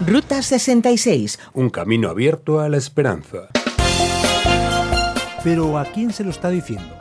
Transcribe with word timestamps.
Ruta 0.00 0.42
66. 0.42 1.38
Un 1.52 1.70
camino 1.70 2.08
abierto 2.08 2.58
a 2.60 2.68
la 2.68 2.76
esperanza. 2.76 3.48
Pero 5.44 5.78
¿a 5.78 5.84
quién 5.84 6.12
se 6.12 6.24
lo 6.24 6.30
está 6.30 6.50
diciendo? 6.50 6.98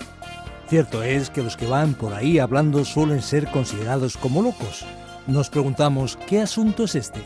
Cierto 0.67 1.01
es 1.01 1.29
que 1.29 1.41
los 1.41 1.57
que 1.57 1.65
van 1.65 1.95
por 1.95 2.13
ahí 2.13 2.37
hablando 2.37 2.85
suelen 2.85 3.21
ser 3.21 3.49
considerados 3.49 4.15
como 4.15 4.43
locos. 4.43 4.85
Nos 5.25 5.49
preguntamos, 5.49 6.17
¿qué 6.27 6.41
asunto 6.41 6.83
es 6.83 6.95
este? 6.95 7.21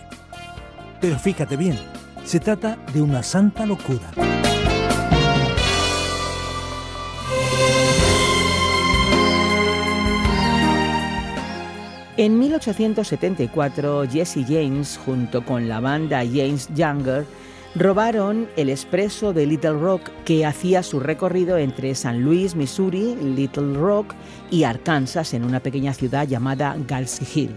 Pero 1.02 1.20
fíjate 1.20 1.58
bien, 1.58 1.78
se 2.24 2.40
trata 2.40 2.78
de 2.94 3.02
una 3.02 3.22
santa 3.22 3.66
locura. 3.66 4.37
En 12.20 12.40
1874, 12.40 14.10
Jesse 14.10 14.44
James, 14.48 15.00
junto 15.06 15.46
con 15.46 15.70
la 15.70 15.80
banda 15.80 16.24
James 16.26 16.68
Younger, 16.74 17.28
robaron 17.76 18.50
el 18.58 18.72
expreso 18.72 19.34
de 19.34 19.46
Little 19.46 19.74
Rock 19.74 20.10
que 20.26 20.44
hacía 20.44 20.82
su 20.82 21.00
recorrido 21.00 21.60
entre 21.60 21.94
San 21.94 22.24
Luis, 22.24 22.56
Missouri, 22.56 23.16
Little 23.22 23.76
Rock 23.76 24.16
y 24.50 24.64
Arkansas 24.64 25.36
en 25.36 25.44
una 25.44 25.60
pequeña 25.60 25.94
ciudad 25.94 26.28
llamada 26.28 26.76
Galsy 26.88 27.28
Hill. 27.36 27.56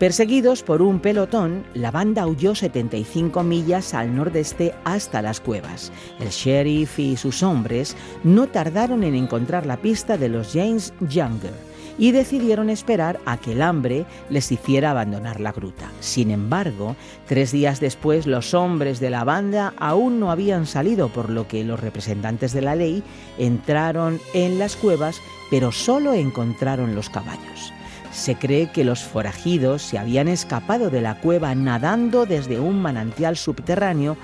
Perseguidos 0.00 0.64
por 0.64 0.82
un 0.82 0.98
pelotón, 0.98 1.62
la 1.74 1.92
banda 1.92 2.26
huyó 2.26 2.56
75 2.56 3.44
millas 3.44 3.94
al 3.94 4.12
nordeste 4.12 4.74
hasta 4.82 5.22
las 5.22 5.38
cuevas. 5.38 5.92
El 6.18 6.30
sheriff 6.30 6.98
y 6.98 7.16
sus 7.16 7.44
hombres 7.44 7.96
no 8.24 8.48
tardaron 8.48 9.04
en 9.04 9.14
encontrar 9.14 9.66
la 9.66 9.76
pista 9.76 10.18
de 10.18 10.30
los 10.30 10.52
James 10.52 10.92
Younger 10.98 11.73
y 11.98 12.12
decidieron 12.12 12.70
esperar 12.70 13.20
a 13.26 13.36
que 13.36 13.52
el 13.52 13.62
hambre 13.62 14.06
les 14.30 14.50
hiciera 14.50 14.90
abandonar 14.90 15.40
la 15.40 15.52
gruta. 15.52 15.90
Sin 16.00 16.30
embargo, 16.30 16.96
tres 17.26 17.52
días 17.52 17.80
después 17.80 18.26
los 18.26 18.54
hombres 18.54 19.00
de 19.00 19.10
la 19.10 19.24
banda 19.24 19.74
aún 19.78 20.20
no 20.20 20.30
habían 20.30 20.66
salido, 20.66 21.08
por 21.08 21.30
lo 21.30 21.48
que 21.48 21.64
los 21.64 21.80
representantes 21.80 22.52
de 22.52 22.62
la 22.62 22.74
ley 22.74 23.02
entraron 23.38 24.20
en 24.32 24.58
las 24.58 24.76
cuevas, 24.76 25.20
pero 25.50 25.72
solo 25.72 26.14
encontraron 26.14 26.94
los 26.94 27.10
caballos. 27.10 27.72
Se 28.12 28.36
cree 28.36 28.70
que 28.70 28.84
los 28.84 29.02
forajidos 29.02 29.82
se 29.82 29.98
habían 29.98 30.28
escapado 30.28 30.88
de 30.88 31.00
la 31.00 31.20
cueva 31.20 31.54
nadando 31.54 32.26
desde 32.26 32.60
un 32.60 32.80
manantial 32.80 33.36
subterráneo 33.36 34.16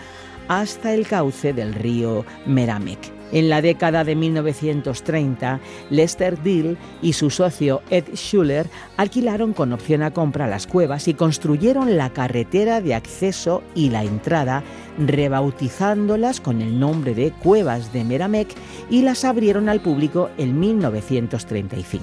hasta 0.51 0.93
el 0.93 1.07
cauce 1.07 1.53
del 1.53 1.73
río 1.73 2.27
Meramec. 2.45 2.99
En 3.31 3.49
la 3.49 3.63
década 3.63 4.03
de 4.03 4.17
1930, 4.17 5.61
Lester 5.91 6.43
Dill 6.43 6.77
y 7.01 7.13
su 7.13 7.31
socio 7.31 7.83
Ed 7.89 8.07
Schuller 8.15 8.67
alquilaron 8.97 9.53
con 9.53 9.73
opción 9.73 10.03
a 10.03 10.11
compra 10.11 10.49
las 10.49 10.67
cuevas 10.67 11.07
y 11.07 11.15
construyeron 11.15 11.97
la 11.97 12.11
carretera 12.11 12.81
de 12.81 12.97
acceso 12.97 13.63
y 13.77 13.91
la 13.91 14.03
entrada, 14.03 14.65
rebautizándolas 14.99 16.41
con 16.41 16.61
el 16.61 16.81
nombre 16.81 17.15
de 17.15 17.31
Cuevas 17.31 17.93
de 17.93 18.03
Meramec 18.03 18.49
y 18.91 19.03
las 19.03 19.25
abrieron 19.25 19.69
al 19.69 19.81
público 19.81 20.31
en 20.37 20.59
1935. 20.59 22.03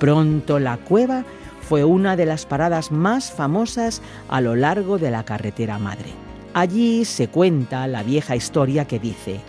Pronto 0.00 0.58
la 0.58 0.78
cueva 0.78 1.24
fue 1.60 1.84
una 1.84 2.16
de 2.16 2.26
las 2.26 2.44
paradas 2.44 2.90
más 2.90 3.30
famosas 3.30 4.02
a 4.28 4.40
lo 4.40 4.56
largo 4.56 4.98
de 4.98 5.12
la 5.12 5.24
carretera 5.24 5.78
madre. 5.78 6.23
Allí 6.54 7.04
se 7.04 7.26
cuenta 7.26 7.88
la 7.88 8.04
vieja 8.04 8.36
historia 8.36 8.84
que 8.84 9.00
dice, 9.00 9.40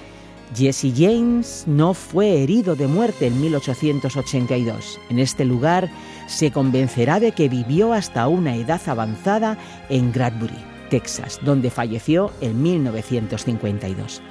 Jesse 0.55 0.91
James 0.95 1.66
no 1.67 1.93
fue 1.93 2.41
herido 2.41 2.75
de 2.75 2.88
muerte 2.88 3.27
en 3.27 3.39
1882. 3.41 4.99
En 5.11 5.19
este 5.19 5.45
lugar 5.45 5.91
se 6.25 6.49
convencerá 6.49 7.19
de 7.19 7.31
que 7.31 7.47
vivió 7.47 7.93
hasta 7.93 8.27
una 8.27 8.55
edad 8.55 8.81
avanzada 8.88 9.55
en 9.89 10.11
Gradbury, 10.11 10.57
Texas, 10.89 11.39
donde 11.43 11.69
falleció 11.69 12.31
en 12.41 12.63
1952. 12.63 14.23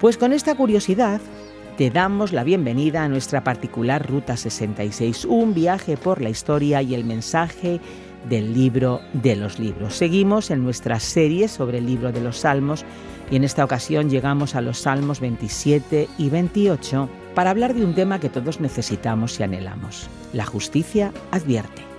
Pues 0.00 0.16
con 0.16 0.32
esta 0.32 0.54
curiosidad 0.54 1.20
te 1.76 1.90
damos 1.90 2.32
la 2.32 2.44
bienvenida 2.44 3.02
a 3.02 3.08
nuestra 3.08 3.42
particular 3.42 4.08
Ruta 4.08 4.36
66, 4.36 5.24
un 5.24 5.52
viaje 5.52 5.96
por 5.96 6.20
la 6.20 6.30
historia 6.30 6.80
y 6.80 6.94
el 6.94 7.04
mensaje 7.04 7.80
del 8.28 8.54
libro 8.54 9.00
de 9.12 9.36
los 9.36 9.58
libros. 9.58 9.94
Seguimos 9.94 10.50
en 10.50 10.62
nuestra 10.62 11.00
serie 11.00 11.48
sobre 11.48 11.78
el 11.78 11.86
libro 11.86 12.12
de 12.12 12.20
los 12.20 12.38
Salmos 12.38 12.84
y 13.30 13.36
en 13.36 13.44
esta 13.44 13.64
ocasión 13.64 14.10
llegamos 14.10 14.54
a 14.54 14.60
los 14.60 14.78
Salmos 14.78 15.20
27 15.20 16.08
y 16.18 16.30
28 16.30 17.08
para 17.34 17.50
hablar 17.50 17.74
de 17.74 17.84
un 17.84 17.94
tema 17.94 18.20
que 18.20 18.28
todos 18.28 18.60
necesitamos 18.60 19.38
y 19.38 19.44
anhelamos. 19.44 20.08
La 20.32 20.44
justicia 20.44 21.12
advierte. 21.30 21.89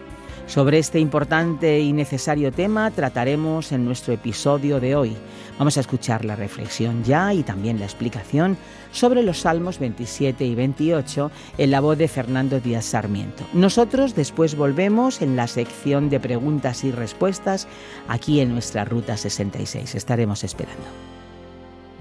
Sobre 0.52 0.80
este 0.80 1.00
importante 1.00 1.80
y 1.80 1.94
necesario 1.94 2.52
tema 2.52 2.92
trataremos 2.92 3.72
en 3.72 3.86
nuestro 3.86 4.14
episodio 4.14 4.82
de 4.82 4.98
hoy. 4.98 5.16
Vamos 5.58 5.78
a 5.78 5.80
escuchar 5.80 6.26
la 6.26 6.36
reflexión 6.36 7.06
ya 7.06 7.34
y 7.34 7.42
también 7.42 7.80
la 7.80 7.86
explicación 7.86 8.58
sobre 8.92 9.24
los 9.24 9.40
Salmos 9.40 9.80
27 9.80 10.44
y 10.44 10.54
28 10.54 11.32
en 11.58 11.72
la 11.72 11.80
voz 11.80 11.98
de 11.98 12.10
Fernando 12.10 12.60
Díaz 12.60 12.84
Sarmiento. 12.84 13.46
Nosotros 13.54 14.14
después 14.14 14.58
volvemos 14.58 15.22
en 15.22 15.38
la 15.38 15.48
sección 15.48 16.10
de 16.10 16.20
preguntas 16.20 16.84
y 16.84 16.92
respuestas 16.92 17.66
aquí 18.10 18.42
en 18.42 18.52
nuestra 18.52 18.84
Ruta 18.84 19.16
66. 19.16 19.96
Estaremos 19.96 20.44
esperando. 20.44 20.84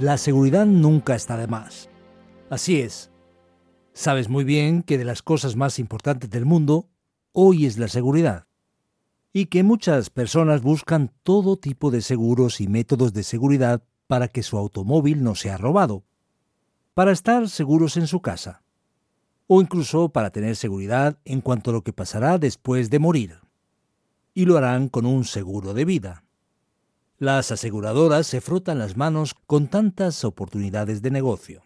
La 0.01 0.19
seguridad 0.19 0.67
nunca 0.67 1.15
está 1.15 1.37
de 1.37 1.47
más. 1.47 1.89
Así 2.51 2.81
es. 2.81 3.13
Sabes 3.93 4.29
muy 4.29 4.43
bien 4.43 4.83
que 4.83 4.99
de 4.99 5.05
las 5.05 5.23
cosas 5.23 5.55
más 5.55 5.79
importantes 5.79 6.31
del 6.31 6.47
mundo 6.47 6.89
hoy 7.33 7.67
es 7.67 7.79
la 7.79 7.89
seguridad 7.89 8.47
y 9.33 9.47
que 9.47 9.63
muchas 9.63 10.11
personas 10.11 10.63
buscan 10.63 11.13
todo 11.23 11.57
tipo 11.57 11.91
de 11.91 12.03
seguros 12.03 12.61
y 12.61 12.67
métodos 12.67 13.13
de 13.13 13.23
seguridad 13.23 13.83
para 14.07 14.29
que 14.29 14.43
su 14.43 14.59
automóvil 14.59 15.23
no 15.23 15.37
sea 15.37 15.57
robado, 15.57 16.03
para 16.95 17.13
estar 17.13 17.49
seguros 17.49 17.97
en 17.97 18.09
su 18.09 18.21
casa, 18.21 18.63
o 19.47 19.61
incluso 19.61 20.09
para 20.09 20.31
tener 20.31 20.57
seguridad 20.57 21.19
en 21.25 21.41
cuanto 21.41 21.71
a 21.71 21.75
lo 21.75 21.83
que 21.83 21.93
pasará 21.93 22.39
después 22.39 22.91
de 22.91 22.99
morir. 22.99 23.39
Y 24.35 24.47
lo 24.47 24.57
harán 24.57 24.89
con 24.89 25.07
un 25.07 25.25
seguro 25.25 25.75
de 25.75 25.85
vida. 25.85 26.25
Las 27.19 27.53
aseguradoras 27.53 28.27
se 28.27 28.41
frotan 28.41 28.79
las 28.79 28.97
manos 28.97 29.35
con 29.47 29.69
tantas 29.69 30.25
oportunidades 30.25 31.03
de 31.03 31.11
negocio. 31.11 31.63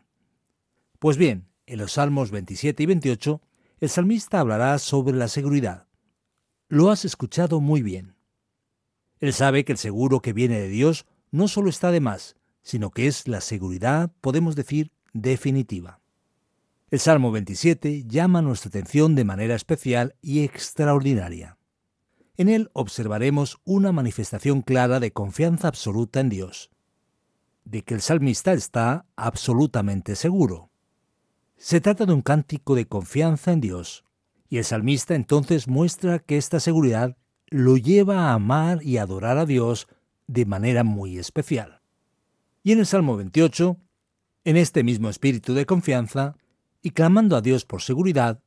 Pues 0.98 1.16
bien, 1.16 1.48
en 1.66 1.78
los 1.78 1.92
Salmos 1.92 2.30
27 2.30 2.82
y 2.82 2.86
28, 2.86 3.40
el 3.84 3.90
salmista 3.90 4.40
hablará 4.40 4.78
sobre 4.78 5.14
la 5.14 5.28
seguridad. 5.28 5.88
Lo 6.68 6.90
has 6.90 7.04
escuchado 7.04 7.60
muy 7.60 7.82
bien. 7.82 8.16
Él 9.20 9.34
sabe 9.34 9.66
que 9.66 9.72
el 9.72 9.78
seguro 9.78 10.20
que 10.20 10.32
viene 10.32 10.58
de 10.58 10.68
Dios 10.68 11.04
no 11.30 11.48
solo 11.48 11.68
está 11.68 11.90
de 11.90 12.00
más, 12.00 12.34
sino 12.62 12.90
que 12.90 13.06
es 13.06 13.28
la 13.28 13.42
seguridad, 13.42 14.10
podemos 14.22 14.56
decir, 14.56 14.90
definitiva. 15.12 16.00
El 16.90 16.98
Salmo 16.98 17.30
27 17.30 18.04
llama 18.06 18.40
nuestra 18.40 18.70
atención 18.70 19.14
de 19.14 19.24
manera 19.24 19.54
especial 19.54 20.16
y 20.22 20.44
extraordinaria. 20.44 21.58
En 22.38 22.48
él 22.48 22.70
observaremos 22.72 23.58
una 23.64 23.92
manifestación 23.92 24.62
clara 24.62 24.98
de 24.98 25.12
confianza 25.12 25.68
absoluta 25.68 26.20
en 26.20 26.30
Dios, 26.30 26.70
de 27.64 27.82
que 27.82 27.92
el 27.92 28.00
salmista 28.00 28.54
está 28.54 29.04
absolutamente 29.14 30.16
seguro. 30.16 30.70
Se 31.56 31.80
trata 31.80 32.06
de 32.06 32.12
un 32.12 32.22
cántico 32.22 32.74
de 32.74 32.86
confianza 32.86 33.52
en 33.52 33.60
Dios, 33.60 34.04
y 34.48 34.58
el 34.58 34.64
salmista 34.64 35.14
entonces 35.14 35.68
muestra 35.68 36.18
que 36.18 36.36
esta 36.36 36.60
seguridad 36.60 37.16
lo 37.48 37.76
lleva 37.76 38.28
a 38.28 38.34
amar 38.34 38.82
y 38.82 38.98
adorar 38.98 39.38
a 39.38 39.46
Dios 39.46 39.88
de 40.26 40.46
manera 40.46 40.84
muy 40.84 41.18
especial. 41.18 41.80
Y 42.62 42.72
en 42.72 42.80
el 42.80 42.86
Salmo 42.86 43.16
28, 43.16 43.76
en 44.44 44.56
este 44.56 44.82
mismo 44.82 45.08
espíritu 45.08 45.54
de 45.54 45.66
confianza, 45.66 46.36
y 46.82 46.90
clamando 46.90 47.36
a 47.36 47.40
Dios 47.40 47.64
por 47.64 47.82
seguridad, 47.82 48.42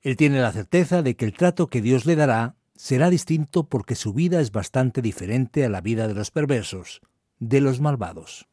él 0.00 0.16
tiene 0.16 0.40
la 0.40 0.52
certeza 0.52 1.02
de 1.02 1.16
que 1.16 1.24
el 1.24 1.32
trato 1.32 1.68
que 1.68 1.80
Dios 1.80 2.06
le 2.06 2.16
dará 2.16 2.56
será 2.76 3.10
distinto 3.10 3.68
porque 3.68 3.94
su 3.94 4.12
vida 4.12 4.40
es 4.40 4.52
bastante 4.52 5.00
diferente 5.00 5.64
a 5.64 5.68
la 5.68 5.80
vida 5.80 6.08
de 6.08 6.14
los 6.14 6.30
perversos, 6.30 7.00
de 7.38 7.60
los 7.60 7.80
malvados. 7.80 8.48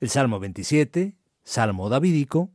El 0.00 0.10
Salmo 0.10 0.38
27, 0.38 1.16
Salmo 1.42 1.88
davídico, 1.88 2.50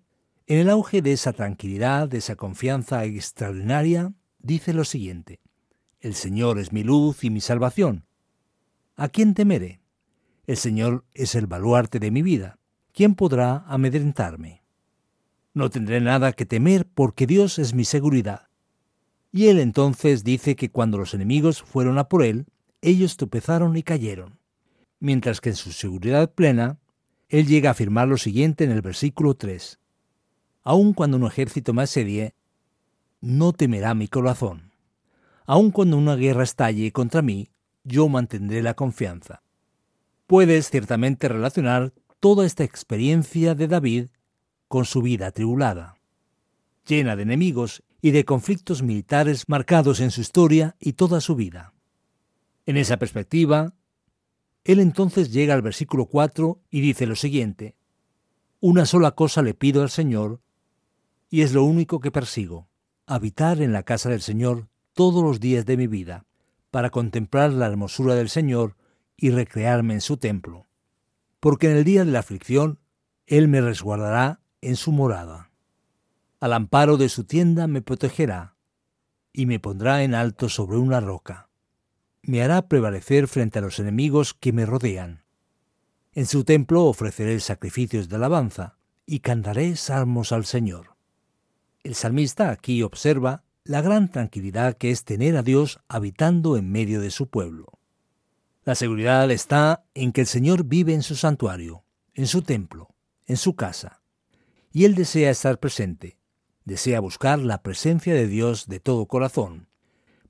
en 0.47 0.59
el 0.59 0.69
auge 0.69 1.01
de 1.01 1.11
esa 1.11 1.33
tranquilidad, 1.33 2.07
de 2.07 2.19
esa 2.19 2.35
confianza 2.35 3.03
extraordinaria, 3.05 4.13
dice 4.39 4.73
lo 4.73 4.83
siguiente. 4.83 5.39
El 5.99 6.13
Señor 6.13 6.59
es 6.59 6.71
mi 6.71 6.83
luz 6.83 7.23
y 7.23 7.31
mi 7.31 7.41
salvación. 7.41 8.05
¿A 8.95 9.09
quién 9.09 9.33
temeré? 9.33 9.81
El 10.45 10.57
Señor 10.57 11.03
es 11.15 11.33
el 11.33 11.47
baluarte 11.47 11.99
de 11.99 12.11
mi 12.11 12.21
vida. 12.21 12.59
¿Quién 12.93 13.15
podrá 13.15 13.65
amedrentarme? 13.67 14.63
No 15.53 15.69
tendré 15.69 15.99
nada 15.99 16.33
que 16.33 16.45
temer 16.45 16.85
porque 16.85 17.25
Dios 17.25 17.57
es 17.57 17.73
mi 17.73 17.83
seguridad. 17.83 18.49
Y 19.31 19.47
él 19.47 19.59
entonces 19.59 20.23
dice 20.23 20.55
que 20.55 20.69
cuando 20.69 20.97
los 20.99 21.13
enemigos 21.13 21.63
fueron 21.63 21.97
a 21.97 22.07
por 22.07 22.23
él, 22.23 22.45
ellos 22.81 23.17
tropezaron 23.17 23.75
y 23.75 23.83
cayeron. 23.83 24.37
Mientras 24.99 25.41
que 25.41 25.49
en 25.49 25.55
su 25.55 25.71
seguridad 25.71 26.31
plena, 26.31 26.77
él 27.29 27.47
llega 27.47 27.69
a 27.69 27.71
afirmar 27.71 28.07
lo 28.07 28.17
siguiente 28.17 28.63
en 28.63 28.71
el 28.71 28.81
versículo 28.81 29.33
3. 29.33 29.79
Aun 30.65 30.93
cuando 30.93 31.17
un 31.17 31.27
ejército 31.27 31.73
me 31.73 31.83
asedie, 31.83 32.33
no 33.21 33.53
temerá 33.53 33.93
mi 33.93 34.07
corazón. 34.07 34.71
Aun 35.45 35.69
cuando 35.69 35.95
una 35.95 36.15
guerra 36.15 36.43
estalle 36.43 36.91
contra 36.91 37.21
mí, 37.21 37.51
yo 37.83 38.09
mantendré 38.09 38.63
la 38.63 38.73
confianza. 38.73 39.43
Puedes 40.25 40.71
ciertamente 40.71 41.29
relacionar 41.29 41.93
toda 42.19 42.47
esta 42.47 42.63
experiencia 42.63 43.53
de 43.53 43.67
David 43.67 44.07
con 44.67 44.85
su 44.85 45.03
vida 45.03 45.27
atribulada, 45.27 45.97
llena 46.87 47.15
de 47.15 47.21
enemigos 47.21 47.83
y 48.01 48.09
de 48.09 48.25
conflictos 48.25 48.81
militares 48.81 49.47
marcados 49.47 49.99
en 49.99 50.09
su 50.09 50.21
historia 50.21 50.75
y 50.79 50.93
toda 50.93 51.21
su 51.21 51.35
vida. 51.35 51.75
En 52.65 52.77
esa 52.77 52.97
perspectiva, 52.97 53.75
él 54.63 54.79
entonces 54.79 55.31
llega 55.31 55.53
al 55.53 55.61
versículo 55.61 56.07
4 56.07 56.59
y 56.71 56.81
dice 56.81 57.05
lo 57.05 57.15
siguiente, 57.15 57.75
Una 58.59 58.87
sola 58.87 59.11
cosa 59.11 59.43
le 59.43 59.53
pido 59.53 59.83
al 59.83 59.91
Señor, 59.91 60.41
y 61.35 61.41
es 61.41 61.51
lo 61.51 61.65
único 61.65 61.99
que 61.99 62.11
persigo, 62.11 62.69
habitar 63.05 63.61
en 63.61 63.73
la 63.73 63.83
casa 63.83 64.07
del 64.07 64.21
Señor 64.21 64.69
todos 64.93 65.21
los 65.21 65.41
días 65.41 65.65
de 65.65 65.75
mi 65.75 65.85
vida, 65.85 66.25
para 66.71 66.91
contemplar 66.91 67.51
la 67.51 67.65
hermosura 67.65 68.15
del 68.15 68.29
Señor 68.29 68.77
y 69.17 69.31
recrearme 69.31 69.95
en 69.95 69.99
su 69.99 70.15
templo. 70.15 70.65
Porque 71.41 71.69
en 71.69 71.75
el 71.75 71.83
día 71.83 72.05
de 72.05 72.11
la 72.11 72.19
aflicción, 72.19 72.79
Él 73.27 73.49
me 73.49 73.59
resguardará 73.59 74.39
en 74.61 74.77
su 74.77 74.93
morada. 74.93 75.51
Al 76.39 76.53
amparo 76.53 76.95
de 76.95 77.09
su 77.09 77.25
tienda 77.25 77.67
me 77.67 77.81
protegerá, 77.81 78.55
y 79.33 79.45
me 79.45 79.59
pondrá 79.59 80.03
en 80.03 80.15
alto 80.15 80.47
sobre 80.47 80.77
una 80.77 81.01
roca. 81.01 81.49
Me 82.21 82.43
hará 82.43 82.69
prevalecer 82.69 83.27
frente 83.27 83.59
a 83.59 83.61
los 83.61 83.77
enemigos 83.79 84.33
que 84.33 84.53
me 84.53 84.65
rodean. 84.65 85.25
En 86.13 86.27
su 86.27 86.45
templo 86.45 86.85
ofreceré 86.85 87.41
sacrificios 87.41 88.07
de 88.07 88.15
alabanza, 88.15 88.77
y 89.05 89.19
cantaré 89.19 89.75
salmos 89.75 90.31
al 90.31 90.45
Señor. 90.45 90.94
El 91.85 91.93
salmista 91.93 92.49
aquí 92.49 92.81
observa 92.81 93.43
la 93.63 93.79
gran 93.79 94.09
tranquilidad 94.09 94.75
que 94.75 94.89
es 94.89 95.03
tener 95.03 95.37
a 95.37 95.43
Dios 95.43 95.81
habitando 95.87 96.57
en 96.57 96.71
medio 96.71 96.99
de 96.99 97.11
su 97.11 97.29
pueblo. 97.29 97.77
La 98.63 98.73
seguridad 98.73 99.29
está 99.29 99.85
en 99.93 100.11
que 100.11 100.21
el 100.21 100.27
Señor 100.27 100.63
vive 100.63 100.95
en 100.95 101.03
su 101.03 101.15
santuario, 101.15 101.83
en 102.15 102.25
su 102.25 102.41
templo, 102.41 102.95
en 103.27 103.37
su 103.37 103.55
casa, 103.55 104.01
y 104.71 104.85
Él 104.85 104.95
desea 104.95 105.29
estar 105.29 105.59
presente, 105.59 106.17
desea 106.63 106.99
buscar 107.01 107.37
la 107.37 107.61
presencia 107.61 108.15
de 108.15 108.25
Dios 108.25 108.65
de 108.65 108.79
todo 108.79 109.05
corazón, 109.05 109.67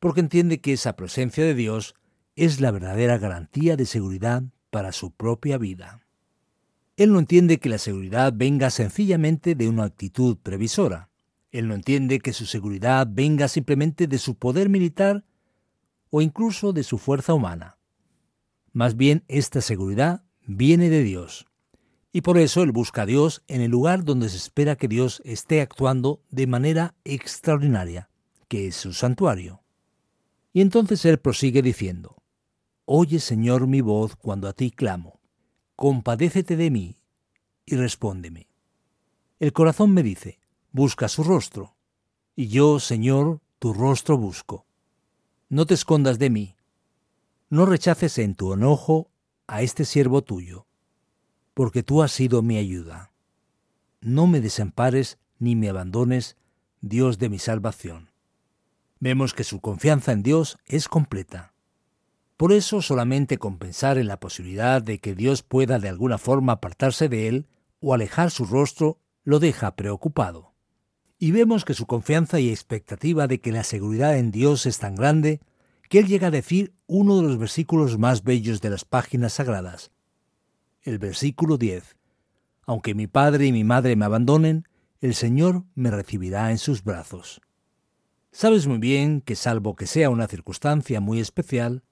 porque 0.02 0.20
entiende 0.20 0.60
que 0.60 0.74
esa 0.74 0.98
presencia 0.98 1.46
de 1.46 1.54
Dios 1.54 1.96
es 2.36 2.60
la 2.60 2.72
verdadera 2.72 3.18
garantía 3.18 3.78
de 3.78 3.86
seguridad 3.86 4.44
para 4.72 4.92
su 4.92 5.12
propia 5.12 5.58
vida. 5.58 6.06
Él 6.98 7.14
no 7.14 7.20
entiende 7.20 7.60
que 7.60 7.70
la 7.70 7.78
seguridad 7.78 8.34
venga 8.36 8.70
sencillamente 8.72 9.56
de 9.56 9.70
una 9.70 9.86
actitud 9.86 10.36
previsora, 10.36 11.12
él 11.58 11.68
no 11.68 11.76
entiende 11.76 12.20
que 12.20 12.34
su 12.34 12.46
seguridad 12.46 13.08
venga 13.10 13.48
simplemente 13.48 14.08
de 14.08 14.18
su 14.18 14.36
poder 14.36 14.70
militar 14.70 15.26
o 16.10 16.22
incluso 16.22 16.74
de 16.74 16.84
su 16.84 16.98
fuerza 16.98 17.34
humana. 17.34 17.78
Más 18.72 18.96
bien 18.96 19.24
esta 19.28 19.62
seguridad 19.62 20.24
viene 20.46 20.90
de 20.90 21.04
Dios. 21.04 21.46
Y 22.12 22.22
por 22.22 22.38
eso 22.38 22.64
él 22.64 22.72
busca 22.72 23.02
a 23.02 23.06
Dios 23.06 23.44
en 23.48 23.62
el 23.62 23.72
lugar 23.72 24.06
donde 24.06 24.30
se 24.30 24.38
espera 24.38 24.76
que 24.76 24.88
Dios 24.88 25.22
esté 25.26 25.62
actuando 25.62 26.22
de 26.30 26.48
manera 26.48 26.96
extraordinaria, 27.04 28.10
que 28.48 28.68
es 28.68 28.76
su 28.76 28.94
santuario. 28.94 29.64
Y 30.54 30.62
entonces 30.62 31.04
él 31.06 31.20
prosigue 31.20 31.62
diciendo, 31.62 32.16
Oye 32.86 33.20
Señor 33.20 33.68
mi 33.68 33.82
voz 33.82 34.16
cuando 34.16 34.48
a 34.48 34.54
ti 34.54 34.72
clamo, 34.72 35.20
compadécete 35.76 36.56
de 36.56 36.72
mí 36.72 36.98
y 37.66 37.76
respóndeme. 37.76 38.48
El 39.40 39.52
corazón 39.52 39.94
me 39.94 40.04
dice, 40.04 40.40
busca 40.76 41.08
su 41.08 41.24
rostro. 41.24 41.74
Y 42.36 42.50
yo, 42.50 42.82
Señor, 42.82 43.40
tu 43.60 43.74
rostro 43.74 44.18
busco. 44.18 44.66
No 45.48 45.66
te 45.66 45.74
escondas 45.74 46.20
de 46.20 46.30
mí. 46.30 46.58
No 47.50 47.66
rechaces 47.66 48.18
en 48.18 48.36
tu 48.36 48.52
enojo 48.52 49.10
a 49.48 49.62
este 49.62 49.86
siervo 49.86 50.22
tuyo, 50.22 50.68
porque 51.54 51.82
tú 51.82 52.04
has 52.04 52.12
sido 52.12 52.42
mi 52.42 52.58
ayuda. 52.58 53.14
No 54.02 54.28
me 54.28 54.42
desampares 54.42 55.18
ni 55.40 55.56
me 55.56 55.70
abandones, 55.70 56.36
Dios 56.82 57.20
de 57.20 57.30
mi 57.30 57.40
salvación. 57.40 58.12
Vemos 59.00 59.34
que 59.34 59.46
su 59.46 59.62
confianza 59.62 60.12
en 60.12 60.24
Dios 60.24 60.58
es 60.66 60.90
completa. 60.90 61.54
Por 62.36 62.52
eso 62.52 62.82
solamente 62.82 63.38
con 63.38 63.60
pensar 63.60 63.98
en 63.98 64.10
la 64.10 64.20
posibilidad 64.20 64.82
de 64.82 65.00
que 65.00 65.16
Dios 65.16 65.42
pueda 65.42 65.80
de 65.80 65.88
alguna 65.88 66.18
forma 66.18 66.52
apartarse 66.52 67.08
de 67.08 67.30
él 67.30 67.48
o 67.80 67.94
alejar 67.94 68.30
su 68.30 68.44
rostro 68.44 69.00
lo 69.24 69.40
deja 69.40 69.78
preocupado 69.78 70.55
y 71.18 71.32
vemos 71.32 71.64
que 71.66 71.74
su 71.74 71.86
confianza 71.86 72.40
y 72.40 72.50
expectativa 72.50 73.28
de 73.28 73.40
que 73.40 73.52
la 73.52 73.64
seguridad 73.64 74.18
en 74.18 74.32
Dios 74.32 74.66
es 74.66 74.80
tan 74.80 74.96
grande 74.96 75.40
que 75.90 76.00
él 76.00 76.08
llega 76.08 76.28
a 76.28 76.32
decir 76.32 76.74
uno 76.88 77.18
de 77.18 77.24
los 77.24 77.38
versículos 77.38 77.98
más 77.98 78.24
bellos 78.24 78.62
de 78.62 78.70
las 78.70 78.86
páginas 78.86 79.34
sagradas. 79.34 79.92
El 80.82 81.00
versículo 81.00 81.58
10. 81.58 81.96
Aunque 82.66 82.96
mi 82.96 83.08
padre 83.08 83.46
y 83.46 83.52
mi 83.52 83.64
madre 83.64 83.96
me 83.96 84.06
abandonen, 84.06 84.68
el 85.00 85.14
Señor 85.14 85.64
me 85.76 85.92
recibirá 85.92 86.52
en 86.52 86.58
sus 86.58 86.84
brazos. 86.84 87.42
Sabes 88.32 88.68
muy 88.68 88.80
bien 88.80 89.22
que 89.22 89.36
salvo 89.36 89.76
que 89.76 89.88
sea 89.88 90.10
una 90.10 90.28
circunstancia 90.28 91.00
muy 91.00 91.20
especial, 91.20 91.84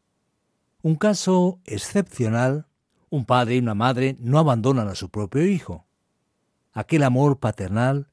un 0.82 0.96
caso 0.96 1.60
excepcional, 1.64 2.68
un 3.10 3.26
padre 3.26 3.56
y 3.56 3.60
una 3.60 3.76
madre 3.76 4.18
no 4.20 4.40
abandonan 4.40 4.90
a 4.90 4.96
su 4.96 5.10
propio 5.10 5.46
hijo. 5.46 5.86
Aquel 6.74 7.04
amor 7.04 7.40
paternal 7.40 8.10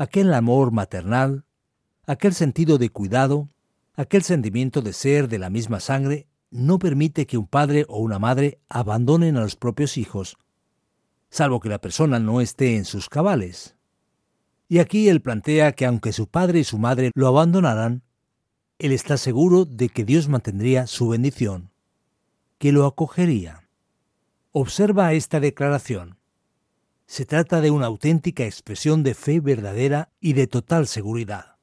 aquel 0.00 0.32
amor 0.32 0.72
maternal, 0.72 1.44
aquel 2.06 2.32
sentido 2.32 2.78
de 2.78 2.88
cuidado, 2.88 3.50
aquel 3.94 4.22
sentimiento 4.22 4.80
de 4.80 4.94
ser 4.94 5.28
de 5.28 5.38
la 5.38 5.50
misma 5.50 5.78
sangre, 5.78 6.26
no 6.50 6.78
permite 6.78 7.26
que 7.26 7.36
un 7.36 7.46
padre 7.46 7.84
o 7.86 7.98
una 7.98 8.18
madre 8.18 8.60
abandonen 8.70 9.36
a 9.36 9.42
los 9.42 9.56
propios 9.56 9.98
hijos, 9.98 10.38
salvo 11.28 11.60
que 11.60 11.68
la 11.68 11.82
persona 11.82 12.18
no 12.18 12.40
esté 12.40 12.78
en 12.78 12.86
sus 12.86 13.10
cabales. 13.10 13.76
Y 14.68 14.78
aquí 14.78 15.10
él 15.10 15.20
plantea 15.20 15.72
que 15.72 15.84
aunque 15.84 16.14
su 16.14 16.28
padre 16.28 16.60
y 16.60 16.64
su 16.64 16.78
madre 16.78 17.10
lo 17.14 17.26
abandonaran, 17.26 18.02
él 18.78 18.92
está 18.92 19.18
seguro 19.18 19.66
de 19.66 19.90
que 19.90 20.06
Dios 20.06 20.28
mantendría 20.28 20.86
su 20.86 21.10
bendición, 21.10 21.72
que 22.56 22.72
lo 22.72 22.86
acogería. 22.86 23.68
Observa 24.52 25.12
esta 25.12 25.40
declaración. 25.40 26.19
Se 27.10 27.26
trata 27.26 27.60
de 27.60 27.72
una 27.72 27.86
auténtica 27.86 28.44
expresión 28.44 29.02
de 29.02 29.14
fe 29.14 29.40
verdadera 29.40 30.12
y 30.20 30.34
de 30.34 30.46
total 30.46 30.86
seguridad. 30.86 31.56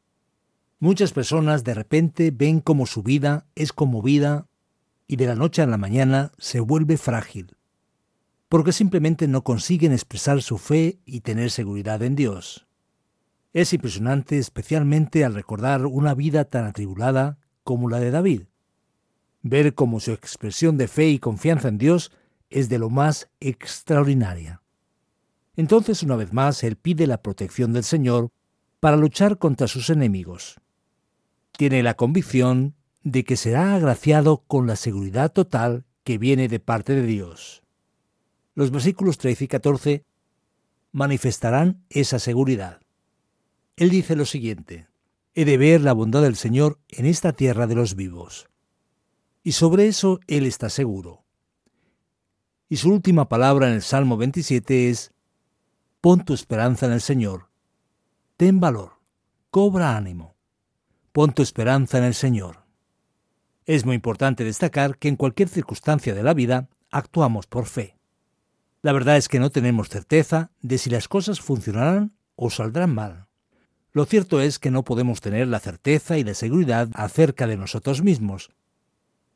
Muchas 0.78 1.14
personas 1.14 1.64
de 1.64 1.74
repente 1.74 2.32
ven 2.32 2.60
como 2.60 2.86
su 2.86 3.02
vida 3.02 3.46
es 3.56 3.72
conmovida 3.72 4.50
y 5.08 5.16
de 5.16 5.26
la 5.26 5.36
noche 5.36 5.62
a 5.62 5.66
la 5.66 5.78
mañana 5.78 6.34
se 6.38 6.60
vuelve 6.60 6.98
frágil, 6.98 7.56
porque 8.50 8.74
simplemente 8.74 9.30
no 9.30 9.46
consiguen 9.46 9.94
expresar 9.94 10.42
su 10.42 10.58
fe 10.58 11.00
y 11.06 11.22
tener 11.22 11.50
seguridad 11.50 12.04
en 12.04 12.18
Dios. 12.18 12.68
Es 13.54 13.72
impresionante 13.72 14.40
especialmente 14.40 15.24
al 15.24 15.34
recordar 15.34 15.86
una 15.86 16.14
vida 16.14 16.44
tan 16.44 16.66
atribulada 16.66 17.40
como 17.64 17.90
la 17.90 18.02
de 18.02 18.12
David. 18.12 18.42
Ver 19.44 19.76
cómo 19.76 20.02
su 20.02 20.12
expresión 20.12 20.78
de 20.78 20.90
fe 20.90 21.08
y 21.08 21.20
confianza 21.20 21.70
en 21.70 21.78
Dios 21.78 22.12
es 22.50 22.68
de 22.68 22.80
lo 22.80 22.90
más 22.90 23.30
extraordinaria. 23.40 24.62
Entonces, 25.58 26.04
una 26.04 26.16
vez 26.16 26.32
más, 26.32 26.64
él 26.64 26.78
pide 26.78 27.08
la 27.08 27.22
protección 27.22 27.74
del 27.74 27.84
Señor 27.84 28.32
para 28.80 28.96
luchar 28.96 29.40
contra 29.40 29.68
sus 29.68 29.90
enemigos. 29.90 30.62
Tiene 31.52 31.84
la 31.84 31.96
convicción 31.96 32.76
de 33.04 33.24
que 33.24 33.36
será 33.36 33.74
agraciado 33.74 34.44
con 34.48 34.68
la 34.68 34.76
seguridad 34.76 35.32
total 35.32 35.86
que 36.04 36.20
viene 36.20 36.48
de 36.48 36.60
parte 36.60 36.94
de 36.94 37.02
Dios. 37.06 37.64
Los 38.54 38.72
versículos 38.72 39.18
13 39.18 39.46
y 39.46 39.48
14 39.48 40.06
manifestarán 40.92 41.84
esa 41.90 42.20
seguridad. 42.20 42.80
Él 43.76 43.90
dice 43.90 44.16
lo 44.16 44.26
siguiente, 44.26 44.88
he 45.34 45.46
de 45.46 45.58
ver 45.58 45.82
la 45.82 45.94
bondad 45.94 46.22
del 46.22 46.36
Señor 46.36 46.80
en 46.88 47.06
esta 47.06 47.34
tierra 47.34 47.68
de 47.68 47.76
los 47.76 47.96
vivos. 47.96 48.48
Y 49.44 49.54
sobre 49.54 49.88
eso 49.88 50.20
Él 50.28 50.46
está 50.46 50.70
seguro. 50.70 51.24
Y 52.70 52.78
su 52.78 52.92
última 52.92 53.30
palabra 53.30 53.68
en 53.68 53.76
el 53.76 53.82
Salmo 53.82 54.18
27 54.18 54.90
es, 54.90 55.14
Pon 56.00 56.24
tu 56.24 56.36
esperanza 56.36 56.86
en 56.86 56.92
el 56.92 57.02
Señor. 57.02 57.50
Ten 58.38 58.60
valor. 58.60 59.00
Cobra 59.50 59.98
ánimo. 59.98 60.36
Pon 61.12 61.34
tu 61.34 61.42
esperanza 61.42 61.98
en 61.98 62.04
el 62.04 62.14
Señor. 62.14 62.66
Es 63.66 63.84
muy 63.84 63.96
importante 63.96 64.44
destacar 64.44 65.00
que 65.00 65.08
en 65.08 65.16
cualquier 65.16 65.50
circunstancia 65.50 66.14
de 66.14 66.22
la 66.22 66.36
vida 66.36 66.70
actuamos 66.92 67.48
por 67.48 67.66
fe. 67.66 67.98
La 68.84 68.94
verdad 68.94 69.18
es 69.18 69.28
que 69.28 69.40
no 69.40 69.50
tenemos 69.50 69.90
certeza 69.90 70.52
de 70.62 70.78
si 70.78 70.92
las 70.92 71.08
cosas 71.08 71.42
funcionarán 71.42 72.14
o 72.36 72.52
saldrán 72.52 72.94
mal. 72.94 73.26
Lo 73.92 74.06
cierto 74.06 74.40
es 74.40 74.60
que 74.60 74.70
no 74.70 74.84
podemos 74.84 75.20
tener 75.20 75.48
la 75.48 75.60
certeza 75.60 76.20
y 76.20 76.24
la 76.24 76.36
seguridad 76.36 76.90
acerca 76.94 77.48
de 77.48 77.58
nosotros 77.58 78.04
mismos, 78.04 78.52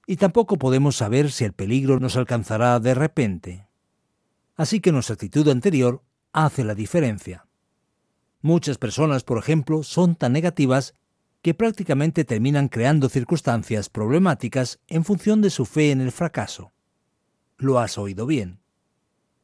y 0.05 0.17
tampoco 0.17 0.57
podemos 0.57 0.95
saber 0.95 1.31
si 1.31 1.43
el 1.43 1.53
peligro 1.53 1.99
nos 1.99 2.17
alcanzará 2.17 2.79
de 2.79 2.93
repente. 2.93 3.67
Así 4.55 4.79
que 4.79 4.91
nuestra 4.91 5.15
actitud 5.15 5.47
anterior 5.49 6.03
hace 6.33 6.63
la 6.63 6.75
diferencia. 6.75 7.45
Muchas 8.41 8.77
personas, 8.77 9.23
por 9.23 9.37
ejemplo, 9.37 9.83
son 9.83 10.15
tan 10.15 10.33
negativas 10.33 10.95
que 11.41 11.53
prácticamente 11.53 12.23
terminan 12.23 12.67
creando 12.67 13.09
circunstancias 13.09 13.89
problemáticas 13.89 14.79
en 14.87 15.03
función 15.03 15.41
de 15.41 15.49
su 15.49 15.65
fe 15.65 15.91
en 15.91 16.01
el 16.01 16.11
fracaso. 16.11 16.71
Lo 17.57 17.79
has 17.79 17.97
oído 17.97 18.25
bien. 18.25 18.59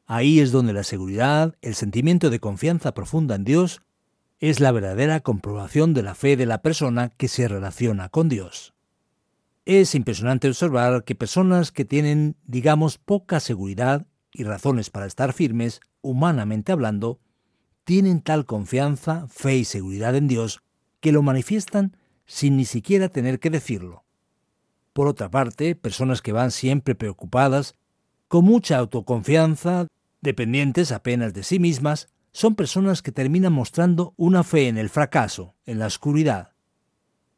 Ahí 0.06 0.40
es 0.40 0.52
donde 0.52 0.72
la 0.72 0.84
seguridad, 0.84 1.56
el 1.60 1.74
sentimiento 1.74 2.30
de 2.30 2.40
confianza 2.40 2.94
profunda 2.94 3.34
en 3.34 3.44
Dios, 3.44 3.82
es 4.40 4.60
la 4.60 4.72
verdadera 4.72 5.20
comprobación 5.20 5.94
de 5.94 6.02
la 6.02 6.14
fe 6.14 6.36
de 6.36 6.46
la 6.46 6.62
persona 6.62 7.10
que 7.10 7.28
se 7.28 7.48
relaciona 7.48 8.08
con 8.08 8.28
Dios. 8.28 8.74
Es 9.64 9.94
impresionante 9.94 10.48
observar 10.48 11.04
que 11.04 11.14
personas 11.14 11.72
que 11.72 11.84
tienen, 11.84 12.36
digamos, 12.46 12.96
poca 12.96 13.38
seguridad 13.40 14.06
y 14.32 14.44
razones 14.44 14.88
para 14.90 15.06
estar 15.06 15.32
firmes, 15.32 15.80
humanamente 16.08 16.72
hablando, 16.72 17.20
tienen 17.84 18.22
tal 18.22 18.46
confianza, 18.46 19.26
fe 19.28 19.58
y 19.58 19.64
seguridad 19.64 20.16
en 20.16 20.26
Dios 20.26 20.62
que 21.00 21.12
lo 21.12 21.22
manifiestan 21.22 21.96
sin 22.24 22.56
ni 22.56 22.64
siquiera 22.64 23.10
tener 23.10 23.40
que 23.40 23.50
decirlo. 23.50 24.04
Por 24.94 25.06
otra 25.06 25.30
parte, 25.30 25.74
personas 25.74 26.22
que 26.22 26.32
van 26.32 26.50
siempre 26.50 26.94
preocupadas, 26.94 27.74
con 28.26 28.44
mucha 28.44 28.78
autoconfianza, 28.78 29.86
dependientes 30.22 30.92
apenas 30.92 31.34
de 31.34 31.42
sí 31.42 31.58
mismas, 31.58 32.08
son 32.32 32.54
personas 32.54 33.02
que 33.02 33.12
terminan 33.12 33.52
mostrando 33.52 34.14
una 34.16 34.44
fe 34.44 34.68
en 34.68 34.78
el 34.78 34.88
fracaso, 34.88 35.54
en 35.66 35.78
la 35.78 35.86
oscuridad, 35.86 36.52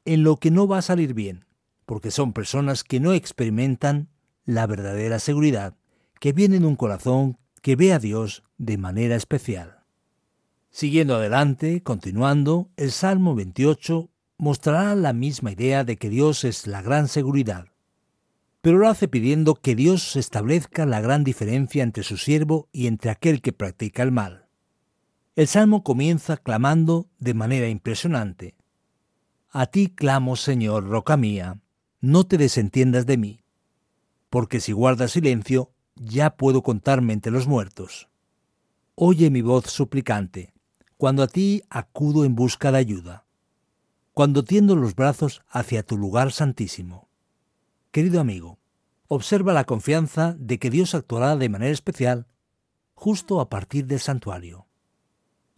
en 0.04 0.22
lo 0.22 0.36
que 0.36 0.50
no 0.50 0.68
va 0.68 0.78
a 0.78 0.82
salir 0.82 1.12
bien, 1.12 1.44
porque 1.86 2.10
son 2.10 2.32
personas 2.32 2.84
que 2.84 3.00
no 3.00 3.14
experimentan 3.14 4.08
la 4.44 4.66
verdadera 4.66 5.18
seguridad 5.18 5.74
que 6.20 6.32
viene 6.32 6.56
en 6.56 6.66
un 6.66 6.76
corazón 6.76 7.38
que 7.62 7.76
ve 7.76 7.93
a 7.93 7.99
Dios 7.99 8.43
de 8.59 8.79
manera 8.79 9.17
especial. 9.17 9.81
Siguiendo 10.71 11.17
adelante, 11.17 11.83
continuando, 11.83 12.71
el 12.76 12.93
Salmo 12.93 13.35
28 13.35 14.09
mostrará 14.38 14.95
la 14.95 15.12
misma 15.12 15.52
idea 15.52 15.85
de 15.85 15.97
que 15.97 16.09
Dios 16.09 16.45
es 16.45 16.67
la 16.67 16.81
gran 16.81 17.09
seguridad, 17.09 17.67
pero 18.61 18.79
lo 18.79 18.88
hace 18.88 19.09
pidiendo 19.09 19.55
que 19.55 19.75
Dios 19.75 20.17
establezca 20.17 20.87
la 20.87 21.00
gran 21.00 21.25
diferencia 21.25 21.83
entre 21.83 22.02
su 22.02 22.17
siervo 22.17 22.69
y 22.73 22.87
entre 22.87 23.11
aquel 23.11 23.43
que 23.43 23.52
practica 23.52 24.02
el 24.02 24.12
mal. 24.12 24.47
El 25.37 25.47
Salmo 25.47 25.83
comienza 25.83 26.37
clamando 26.37 27.09
de 27.19 27.35
manera 27.35 27.69
impresionante. 27.69 28.57
A 29.50 29.67
ti 29.67 29.88
clamo, 29.88 30.37
Señor, 30.37 30.88
roca 30.88 31.17
mía, 31.17 31.61
no 32.00 32.25
te 32.25 32.38
desentiendas 32.38 33.07
de 33.07 33.17
mí, 33.17 33.40
porque 34.29 34.61
si 34.61 34.73
guardas 34.73 35.12
silencio, 35.12 35.73
ya 36.02 36.37
puedo 36.37 36.62
contarme 36.62 37.12
entre 37.12 37.30
los 37.30 37.47
muertos. 37.47 38.09
Oye 38.95 39.30
mi 39.30 39.42
voz 39.42 39.66
suplicante, 39.66 40.54
cuando 40.97 41.23
a 41.23 41.26
ti 41.26 41.62
acudo 41.69 42.25
en 42.25 42.35
busca 42.35 42.73
de 42.73 42.78
ayuda, 42.78 43.26
cuando 44.12 44.42
tiendo 44.42 44.76
los 44.76 44.95
brazos 44.95 45.42
hacia 45.49 45.83
tu 45.83 45.99
lugar 45.99 46.33
santísimo. 46.33 47.09
Querido 47.90 48.21
amigo, 48.21 48.59
observa 49.09 49.52
la 49.52 49.64
confianza 49.64 50.35
de 50.38 50.59
que 50.59 50.71
Dios 50.71 50.95
actuará 50.95 51.37
de 51.37 51.49
manera 51.49 51.73
especial 51.73 52.26
justo 52.95 53.40
a 53.40 53.50
partir 53.50 53.87
del 53.87 54.00
santuario. 54.00 54.66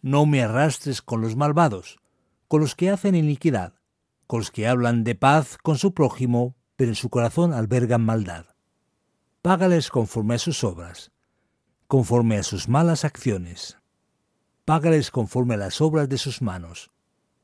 No 0.01 0.25
me 0.25 0.43
arrastres 0.43 1.01
con 1.01 1.21
los 1.21 1.35
malvados, 1.35 1.99
con 2.49 2.59
los 2.59 2.75
que 2.75 2.89
hacen 2.89 3.15
iniquidad, 3.15 3.75
con 4.27 4.39
los 4.39 4.51
que 4.51 4.67
hablan 4.67 5.03
de 5.03 5.15
paz 5.15 5.57
con 5.61 5.77
su 5.77 5.93
prójimo, 5.93 6.55
pero 6.75 6.91
en 6.91 6.95
su 6.95 7.09
corazón 7.09 7.53
albergan 7.53 8.03
maldad. 8.03 8.52
Págales 9.43 9.91
conforme 9.91 10.33
a 10.33 10.39
sus 10.39 10.63
obras, 10.63 11.11
conforme 11.87 12.37
a 12.37 12.43
sus 12.43 12.67
malas 12.67 13.05
acciones 13.05 13.77
págales 14.65 15.11
conforme 15.11 15.55
a 15.55 15.57
las 15.57 15.81
obras 15.81 16.07
de 16.09 16.17
sus 16.17 16.41
manos, 16.41 16.91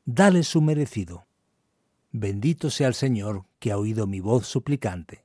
dale 0.04 0.42
su 0.42 0.62
merecido. 0.62 1.26
Bendito 2.12 2.70
sea 2.70 2.88
el 2.88 2.94
Señor 2.94 3.44
que 3.58 3.70
ha 3.70 3.78
oído 3.78 4.06
mi 4.06 4.20
voz 4.20 4.46
suplicante, 4.46 5.24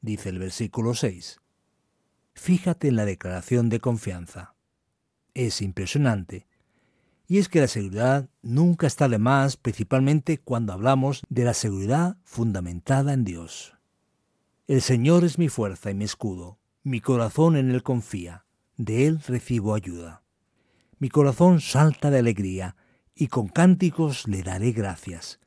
dice 0.00 0.30
el 0.30 0.38
versículo 0.38 0.94
6. 0.94 1.40
Fíjate 2.34 2.88
en 2.88 2.96
la 2.96 3.04
declaración 3.04 3.68
de 3.68 3.80
confianza. 3.80 4.54
Es 5.34 5.60
impresionante. 5.60 6.48
Y 7.26 7.38
es 7.38 7.48
que 7.48 7.60
la 7.60 7.68
seguridad 7.68 8.28
nunca 8.42 8.86
está 8.86 9.08
de 9.08 9.18
más, 9.18 9.56
principalmente 9.56 10.38
cuando 10.38 10.72
hablamos 10.72 11.22
de 11.28 11.44
la 11.44 11.54
seguridad 11.54 12.16
fundamentada 12.24 13.12
en 13.12 13.24
Dios. 13.24 13.73
El 14.66 14.80
Señor 14.82 15.24
es 15.24 15.38
mi 15.38 15.48
fuerza 15.48 15.90
y 15.90 15.94
mi 15.94 16.04
escudo, 16.04 16.58
mi 16.82 17.00
corazón 17.00 17.56
en 17.56 17.70
Él 17.70 17.82
confía, 17.82 18.46
de 18.76 19.06
Él 19.06 19.20
recibo 19.26 19.74
ayuda 19.74 20.24
mi 21.04 21.10
corazón 21.10 21.60
salta 21.60 22.10
de 22.10 22.18
alegría, 22.18 22.76
y 23.14 23.28
con 23.28 23.48
cánticos 23.48 24.26
le 24.26 24.42
daré 24.42 24.72
gracias. 24.72 25.38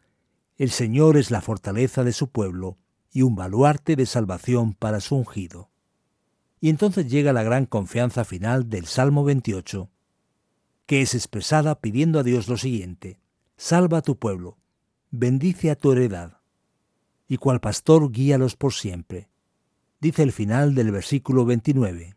El 0.55 0.69
Señor 0.69 1.17
es 1.17 1.31
la 1.31 1.41
fortaleza 1.41 2.03
de 2.03 2.13
su 2.13 2.29
pueblo, 2.29 2.77
y 3.11 3.23
un 3.23 3.35
baluarte 3.35 3.95
de 3.95 4.05
salvación 4.05 4.73
para 4.73 4.99
su 4.99 5.15
ungido. 5.15 5.71
Y 6.59 6.69
entonces 6.69 7.09
llega 7.09 7.33
la 7.33 7.41
gran 7.41 7.65
confianza 7.65 8.23
final 8.23 8.69
del 8.69 8.85
Salmo 8.85 9.23
28, 9.23 9.89
que 10.85 11.01
es 11.01 11.15
expresada 11.15 11.79
pidiendo 11.79 12.19
a 12.19 12.23
Dios 12.23 12.47
lo 12.47 12.57
siguiente, 12.57 13.19
Salva 13.59 13.97
a 13.97 14.01
tu 14.03 14.19
pueblo, 14.19 14.59
bendice 15.09 15.71
a 15.71 15.75
tu 15.75 15.91
heredad, 15.91 16.36
y 17.27 17.37
cual 17.37 17.59
pastor 17.59 18.11
guíalos 18.11 18.55
por 18.55 18.73
siempre. 18.73 19.29
Dice 19.99 20.23
el 20.23 20.31
final 20.31 20.75
del 20.75 20.91
versículo 20.91 21.45
29. 21.45 22.15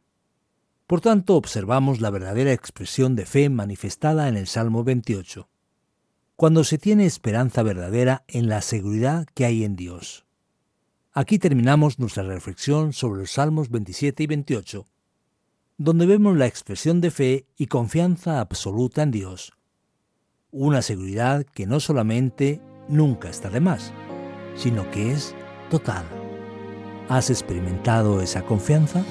Por 0.87 1.01
tanto, 1.01 1.37
observamos 1.37 2.01
la 2.01 2.11
verdadera 2.11 2.53
expresión 2.53 3.15
de 3.17 3.25
fe 3.25 3.49
manifestada 3.49 4.29
en 4.29 4.37
el 4.37 4.47
Salmo 4.47 4.85
28, 4.85 5.49
cuando 6.37 6.65
se 6.65 6.79
tiene 6.79 7.07
esperanza 7.07 7.63
verdadera 7.63 8.25
en 8.29 8.49
la 8.49 8.61
seguridad 8.61 9.27
que 9.35 9.45
hay 9.45 9.65
en 9.65 9.77
Dios. 9.77 10.27
Aquí 11.13 11.39
terminamos 11.39 11.99
nuestra 11.99 12.23
reflexión 12.23 12.93
sobre 12.93 13.21
los 13.21 13.33
Salmos 13.33 13.69
27 13.71 14.23
y 14.23 14.27
28, 14.27 14.87
donde 15.77 16.07
vemos 16.07 16.37
la 16.37 16.47
expresión 16.47 17.01
de 17.01 17.11
fe 17.11 17.47
y 17.57 17.67
confianza 17.67 18.41
absoluta 18.41 19.03
en 19.03 19.11
Dios, 19.11 19.53
una 20.51 20.83
seguridad 20.83 21.45
que 21.45 21.67
no 21.67 21.81
solamente 21.81 22.61
nunca 22.89 23.31
está 23.31 23.49
de 23.49 23.61
más, 23.61 23.93
sino 24.57 24.91
que 24.91 25.13
es 25.13 25.35
total. 25.71 26.05
¿Has 27.09 27.31
experimentado 27.31 28.21
esa 28.21 28.43
confianza? 28.43 29.05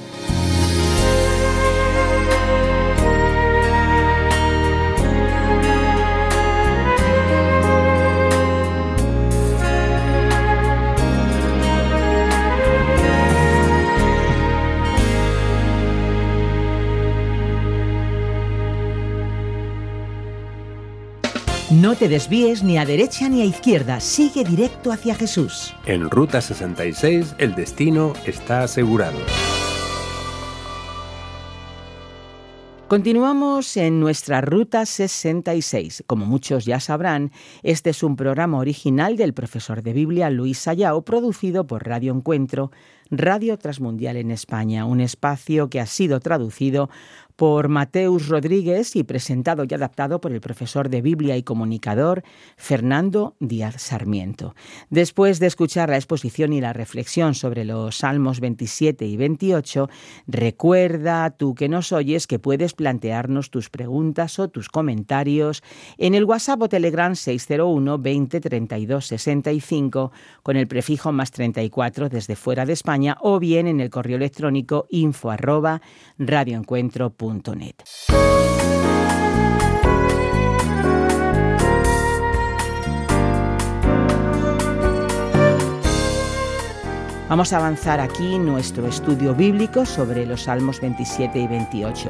No 21.71 21.93
te 21.95 22.09
desvíes 22.09 22.63
ni 22.63 22.79
a 22.79 22.85
derecha 22.85 23.29
ni 23.29 23.43
a 23.43 23.45
izquierda, 23.45 23.99
sigue 23.99 24.43
directo 24.43 24.91
hacia 24.91 25.13
Jesús. 25.13 25.75
En 25.85 26.09
Ruta 26.09 26.41
66 26.41 27.35
el 27.37 27.53
destino 27.53 28.13
está 28.25 28.63
asegurado. 28.63 29.19
Continuamos 32.87 33.77
en 33.77 33.99
nuestra 33.99 34.41
Ruta 34.41 34.83
66. 34.83 36.05
Como 36.07 36.25
muchos 36.25 36.65
ya 36.65 36.79
sabrán, 36.79 37.31
este 37.61 37.91
es 37.91 38.01
un 38.01 38.15
programa 38.15 38.57
original 38.57 39.15
del 39.15 39.35
profesor 39.35 39.83
de 39.83 39.93
Biblia 39.93 40.31
Luis 40.31 40.57
Sayao, 40.57 41.03
producido 41.03 41.67
por 41.67 41.85
Radio 41.85 42.11
Encuentro, 42.11 42.71
Radio 43.11 43.59
Transmundial 43.59 44.17
en 44.17 44.31
España, 44.31 44.85
un 44.85 45.01
espacio 45.01 45.69
que 45.69 45.79
ha 45.79 45.85
sido 45.85 46.19
traducido 46.19 46.89
por 47.39 47.69
Mateus 47.69 48.27
Rodríguez 48.27 48.97
y 48.97 49.05
presentado 49.05 49.63
y 49.63 49.73
adaptado 49.73 50.19
por 50.19 50.33
el 50.33 50.41
profesor 50.41 50.89
de 50.89 51.01
Biblia 51.01 51.37
y 51.37 51.43
comunicador 51.43 52.21
Fernando 52.57 53.37
Díaz 53.39 53.81
Sarmiento. 53.81 54.55
Después 54.89 55.39
de 55.39 55.47
escuchar 55.47 55.87
la 55.87 55.95
exposición 55.95 56.51
y 56.51 56.59
la 56.59 56.73
reflexión 56.73 57.35
sobre 57.35 57.63
los 57.63 57.99
Salmos 57.99 58.41
27 58.41 59.05
y 59.05 59.15
28, 59.15 59.89
recuerda 60.27 61.29
tú 61.29 61.55
que 61.55 61.69
nos 61.69 61.93
oyes 61.93 62.27
que 62.27 62.39
puedes 62.39 62.73
plantearnos 62.73 63.51
tus 63.51 63.69
preguntas 63.69 64.37
o 64.37 64.49
tus 64.49 64.67
comentarios 64.67 65.63
en 65.97 66.15
el 66.15 66.25
WhatsApp 66.25 66.63
o 66.63 66.67
Telegram 66.67 67.15
601 67.15 67.99
20 67.99 68.41
32 68.41 69.05
65 69.05 70.11
con 70.43 70.57
el 70.57 70.67
prefijo 70.67 71.13
más 71.13 71.31
34 71.31 72.09
desde 72.09 72.35
fuera 72.35 72.65
de 72.65 72.73
España 72.73 73.15
o 73.21 73.39
bien 73.39 73.65
en 73.65 73.79
el 73.79 73.89
correo 73.89 74.17
electrónico 74.17 74.87
info 74.89 75.31
arroba 75.31 75.81
radioencuentro.com 76.17 77.28
Vamos 87.29 87.53
a 87.53 87.57
avanzar 87.57 87.99
aquí 87.99 88.39
nuestro 88.39 88.87
estudio 88.87 89.35
bíblico 89.35 89.85
sobre 89.85 90.25
los 90.25 90.45
Salmos 90.45 90.81
27 90.81 91.37
y 91.37 91.45
28. 91.45 92.09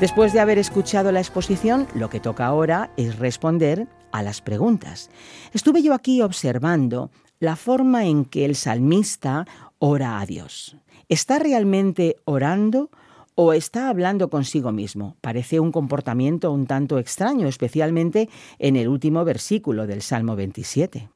Después 0.00 0.32
de 0.32 0.40
haber 0.40 0.58
escuchado 0.58 1.12
la 1.12 1.20
exposición, 1.20 1.86
lo 1.94 2.10
que 2.10 2.18
toca 2.18 2.46
ahora 2.46 2.90
es 2.96 3.20
responder 3.20 3.86
a 4.10 4.24
las 4.24 4.40
preguntas. 4.40 5.08
Estuve 5.52 5.84
yo 5.84 5.94
aquí 5.94 6.20
observando 6.20 7.12
la 7.38 7.54
forma 7.54 8.06
en 8.06 8.24
que 8.24 8.44
el 8.44 8.56
salmista 8.56 9.46
ora 9.78 10.18
a 10.18 10.26
Dios. 10.26 10.76
¿Está 11.08 11.38
realmente 11.38 12.16
orando 12.24 12.90
o 13.36 13.52
está 13.52 13.88
hablando 13.90 14.30
consigo 14.30 14.72
mismo. 14.72 15.16
Parece 15.20 15.60
un 15.60 15.70
comportamiento 15.70 16.50
un 16.50 16.66
tanto 16.66 16.98
extraño, 16.98 17.46
especialmente 17.46 18.28
en 18.58 18.76
el 18.76 18.88
último 18.88 19.24
versículo 19.24 19.86
del 19.86 20.02
Salmo 20.02 20.34
27. 20.34 21.10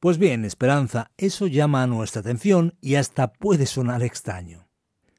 Pues 0.00 0.18
bien, 0.18 0.44
Esperanza, 0.44 1.10
eso 1.18 1.46
llama 1.46 1.82
a 1.82 1.86
nuestra 1.86 2.20
atención 2.20 2.74
y 2.80 2.94
hasta 2.94 3.32
puede 3.34 3.66
sonar 3.66 4.02
extraño. 4.02 4.66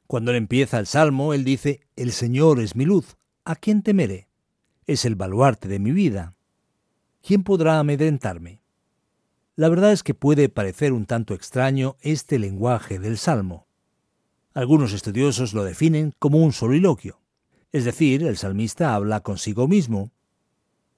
Cuando 0.08 0.32
él 0.32 0.38
empieza 0.38 0.78
el 0.78 0.86
Salmo, 0.86 1.34
él 1.34 1.44
dice, 1.44 1.80
El 1.94 2.12
Señor 2.12 2.60
es 2.60 2.74
mi 2.74 2.84
luz, 2.84 3.16
¿a 3.44 3.54
quién 3.54 3.82
temeré? 3.82 4.28
Es 4.86 5.04
el 5.04 5.14
baluarte 5.14 5.68
de 5.68 5.78
mi 5.78 5.92
vida. 5.92 6.34
¿Quién 7.22 7.44
podrá 7.44 7.78
amedrentarme? 7.78 8.60
La 9.54 9.68
verdad 9.68 9.92
es 9.92 10.02
que 10.02 10.14
puede 10.14 10.48
parecer 10.48 10.92
un 10.92 11.06
tanto 11.06 11.34
extraño 11.34 11.96
este 12.00 12.38
lenguaje 12.38 12.98
del 12.98 13.18
Salmo. 13.18 13.67
Algunos 14.58 14.92
estudiosos 14.92 15.54
lo 15.54 15.62
definen 15.62 16.12
como 16.18 16.38
un 16.38 16.52
soliloquio, 16.52 17.20
es 17.70 17.84
decir, 17.84 18.24
el 18.24 18.36
salmista 18.36 18.96
habla 18.96 19.20
consigo 19.20 19.68
mismo 19.68 20.10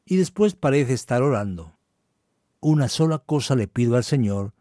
y 0.07 0.17
después 0.17 0.55
parece 0.55 0.95
estar 0.95 1.23
orando. 1.23 1.77
Una 2.61 2.89
sola 2.89 3.19
cosa 3.19 3.57
le 3.57 3.69
pido 3.69 3.97
al 3.97 4.05
Señor 4.05 4.55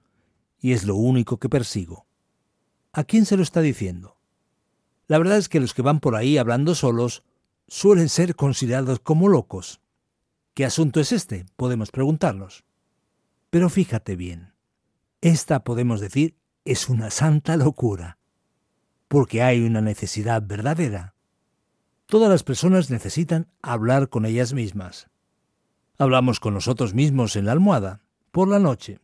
y 0.59 0.73
es 0.73 0.83
lo 0.83 0.97
único 0.97 1.37
que 1.37 1.47
persigo. 1.47 2.07
¿A 2.91 3.05
quién 3.05 3.25
se 3.25 3.37
lo 3.37 3.43
está 3.43 3.61
diciendo? 3.61 4.17
La 5.07 5.17
verdad 5.17 5.37
es 5.37 5.47
que 5.47 5.61
los 5.61 5.73
que 5.73 5.81
van 5.81 6.01
por 6.01 6.17
ahí 6.17 6.37
hablando 6.37 6.75
solos 6.75 7.23
suelen 7.69 8.09
ser 8.09 8.35
considerados 8.35 8.99
como 8.99 9.29
locos. 9.29 9.79
¿Qué 10.53 10.65
asunto 10.65 10.99
es 10.99 11.13
este? 11.13 11.45
Podemos 11.55 11.91
preguntarnos. 11.91 12.65
Pero 13.49 13.69
fíjate 13.69 14.17
bien, 14.17 14.55
esta 15.21 15.63
podemos 15.63 16.01
decir 16.01 16.35
es 16.65 16.89
una 16.89 17.11
santa 17.11 17.55
locura 17.55 18.18
porque 19.09 19.41
hay 19.41 19.59
una 19.65 19.81
necesidad 19.81 20.41
verdadera. 20.45 21.15
Todas 22.05 22.29
las 22.29 22.43
personas 22.43 22.89
necesitan 22.89 23.47
hablar 23.61 24.07
con 24.07 24.25
ellas 24.25 24.53
mismas. 24.53 25.09
Hablamos 25.97 26.39
con 26.39 26.53
nosotros 26.53 26.93
mismos 26.93 27.35
en 27.35 27.45
la 27.45 27.51
almohada, 27.51 28.01
por 28.31 28.47
la 28.47 28.59
noche. 28.59 28.99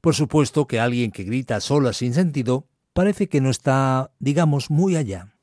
Por 0.00 0.14
supuesto 0.14 0.66
que 0.66 0.80
alguien 0.80 1.10
que 1.10 1.24
grita 1.24 1.60
sola 1.60 1.92
sin 1.92 2.14
sentido 2.14 2.66
parece 2.92 3.28
que 3.28 3.40
no 3.40 3.50
está, 3.50 4.12
digamos, 4.20 4.70
muy 4.70 4.96
allá. 4.96 5.34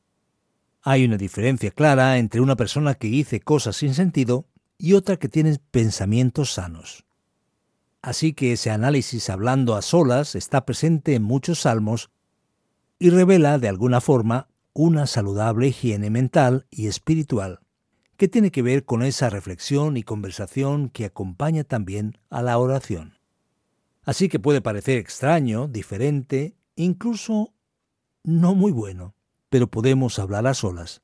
Hay 0.82 1.03
una 1.03 1.17
diferencia 1.17 1.72
clara 1.72 2.17
entre 2.17 2.41
una 2.41 2.55
persona 2.55 2.96
que 2.96 3.08
dice 3.08 3.41
cosas 3.41 3.75
sin 3.75 3.94
sentido 3.94 4.48
y 4.77 4.94
otra 4.94 5.17
que 5.17 5.29
tiene 5.29 5.60
pensamientos 5.72 6.53
sanos. 6.53 7.05
Así 8.01 8.34
que 8.34 8.53
ese 8.53 8.72
análisis 8.72 9.29
hablando 9.29 9.75
a 9.75 9.82
solas 9.82 10.36
está 10.36 10.65
presente 10.65 11.15
en 11.15 11.24
muchos 11.24 11.62
salmos 11.62 12.10
y 12.99 13.09
revela 13.09 13.57
de 13.59 13.67
alguna 13.67 14.01
forma 14.01 14.47
una 14.73 15.07
saludable 15.07 15.67
higiene 15.67 16.10
mental 16.10 16.65
y 16.69 16.88
espiritual, 16.88 17.60
que 18.17 18.27
tiene 18.27 18.51
que 18.51 18.62
ver 18.62 18.86
con 18.86 19.03
esa 19.03 19.29
reflexión 19.29 19.97
y 19.97 20.03
conversación 20.03 20.89
que 20.89 21.05
acompaña 21.05 21.63
también 21.63 22.17
a 22.29 22.41
la 22.41 22.58
oración. 22.58 23.17
Así 24.03 24.29
que 24.29 24.39
puede 24.39 24.62
parecer 24.62 24.97
extraño, 24.97 25.67
diferente, 25.67 26.55
incluso 26.75 27.53
no 28.23 28.55
muy 28.55 28.71
bueno, 28.71 29.15
pero 29.49 29.67
podemos 29.67 30.19
hablar 30.19 30.47
a 30.47 30.53
solas. 30.53 31.01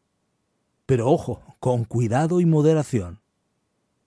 Pero 0.85 1.09
ojo, 1.09 1.41
con 1.59 1.85
cuidado 1.85 2.41
y 2.41 2.45
moderación, 2.45 3.21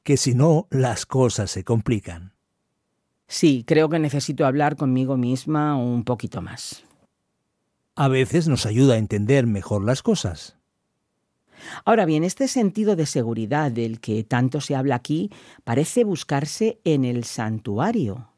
que 0.03 0.17
si 0.17 0.35
no 0.35 0.69
las 0.71 1.07
cosas 1.07 1.51
se 1.51 1.65
complican. 1.65 2.35
Sí, 3.27 3.65
creo 3.67 3.89
que 3.89 3.99
necesito 3.99 4.47
hablar 4.47 4.77
conmigo 4.77 5.17
misma 5.17 5.77
un 5.77 6.05
poquito 6.05 6.43
más 6.43 6.85
a 7.97 8.09
veces 8.09 8.49
nos 8.49 8.67
ayuda 8.67 8.95
a 8.95 8.99
entender 8.99 9.47
mejor 9.47 9.85
las 9.85 10.03
cosas. 10.03 10.57
Ahora 11.85 12.05
bien, 12.05 12.25
este 12.25 12.49
sentido 12.49 12.97
de 12.97 13.07
seguridad 13.07 13.71
del 13.71 14.01
que 14.01 14.25
tanto 14.25 14.61
se 14.61 14.75
habla 14.75 14.97
aquí 14.97 15.31
parece 15.63 16.05
buscarse 16.05 16.81
en 16.85 17.05
el 17.05 17.25
santuario, 17.25 18.29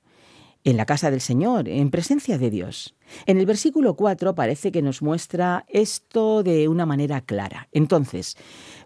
en 0.65 0.77
la 0.77 0.85
casa 0.85 1.11
del 1.11 1.21
Señor, 1.21 1.69
en 1.69 1.91
presencia 1.91 2.39
de 2.39 2.51
Dios. 2.51 2.95
En 3.25 3.39
el 3.39 3.47
versículo 3.47 3.95
4 3.95 4.35
parece 4.35 4.71
que 4.71 4.83
nos 4.83 5.01
muestra 5.01 5.65
esto 5.69 6.43
de 6.43 6.69
una 6.69 6.87
manera 6.87 7.21
clara. 7.21 7.69
Entonces, 7.73 8.37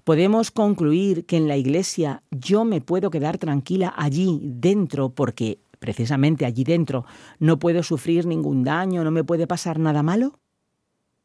podemos 0.04 0.50
concluir 0.50 1.26
que 1.26 1.36
en 1.36 1.48
la 1.48 1.56
iglesia 1.56 2.22
yo 2.30 2.64
me 2.64 2.80
puedo 2.80 3.10
quedar 3.10 3.38
tranquila 3.38 3.92
allí 3.96 4.40
dentro 4.42 5.10
porque 5.10 5.60
precisamente 5.80 6.44
allí 6.44 6.64
dentro 6.64 7.04
no 7.38 7.58
puedo 7.58 7.82
sufrir 7.82 8.26
ningún 8.26 8.62
daño, 8.62 9.02
no 9.02 9.10
me 9.10 9.24
puede 9.24 9.46
pasar 9.46 9.78
nada 9.78 10.02
malo. 10.02 10.38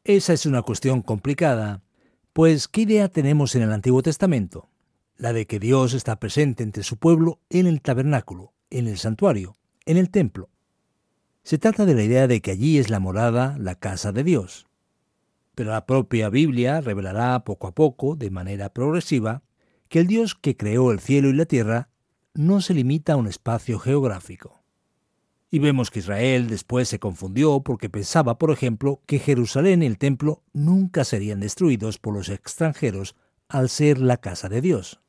Esa 0.08 0.34
es 0.34 0.46
una 0.46 0.62
cuestión 0.62 1.02
complicada, 1.02 1.82
pues 2.32 2.68
¿qué 2.68 2.82
idea 2.82 3.08
tenemos 3.08 3.56
en 3.56 3.62
el 3.62 3.72
Antiguo 3.72 4.02
Testamento? 4.02 4.68
La 5.16 5.32
de 5.32 5.48
que 5.48 5.58
Dios 5.58 5.94
está 5.94 6.20
presente 6.20 6.62
entre 6.62 6.84
su 6.84 6.96
pueblo 6.96 7.40
en 7.50 7.66
el 7.66 7.82
tabernáculo, 7.82 8.52
en 8.70 8.86
el 8.86 8.98
santuario, 8.98 9.56
en 9.84 9.96
el 9.96 10.10
templo. 10.10 10.48
Se 11.42 11.58
trata 11.58 11.84
de 11.86 11.96
la 11.96 12.04
idea 12.04 12.28
de 12.28 12.40
que 12.40 12.52
allí 12.52 12.78
es 12.78 12.88
la 12.88 13.00
morada, 13.00 13.56
la 13.58 13.74
casa 13.74 14.12
de 14.12 14.22
Dios. 14.22 14.68
Pero 15.56 15.72
la 15.72 15.86
propia 15.86 16.28
Biblia 16.28 16.80
revelará 16.80 17.42
poco 17.42 17.66
a 17.66 17.74
poco, 17.74 18.14
de 18.14 18.30
manera 18.30 18.68
progresiva, 18.72 19.42
que 19.88 19.98
el 19.98 20.06
Dios 20.06 20.36
que 20.36 20.56
creó 20.56 20.92
el 20.92 21.00
cielo 21.00 21.30
y 21.30 21.32
la 21.32 21.46
tierra 21.46 21.88
no 22.32 22.60
se 22.60 22.74
limita 22.74 23.14
a 23.14 23.16
un 23.16 23.26
espacio 23.26 23.80
geográfico. 23.80 24.62
Y 25.56 25.58
vemos 25.58 25.90
que 25.90 26.00
Israel 26.00 26.48
después 26.48 26.86
se 26.86 26.98
confundió 26.98 27.60
porque 27.60 27.88
pensaba, 27.88 28.36
por 28.36 28.50
ejemplo, 28.50 29.00
que 29.06 29.18
Jerusalén 29.18 29.82
y 29.82 29.86
el 29.86 29.96
templo 29.96 30.42
nunca 30.52 31.02
serían 31.02 31.40
destruidos 31.40 31.98
por 31.98 32.12
los 32.12 32.28
extranjeros 32.28 33.16
al 33.48 33.70
ser 33.70 33.98
la 33.98 34.18
casa 34.18 34.50
de 34.50 34.60
Dios. 34.60 35.00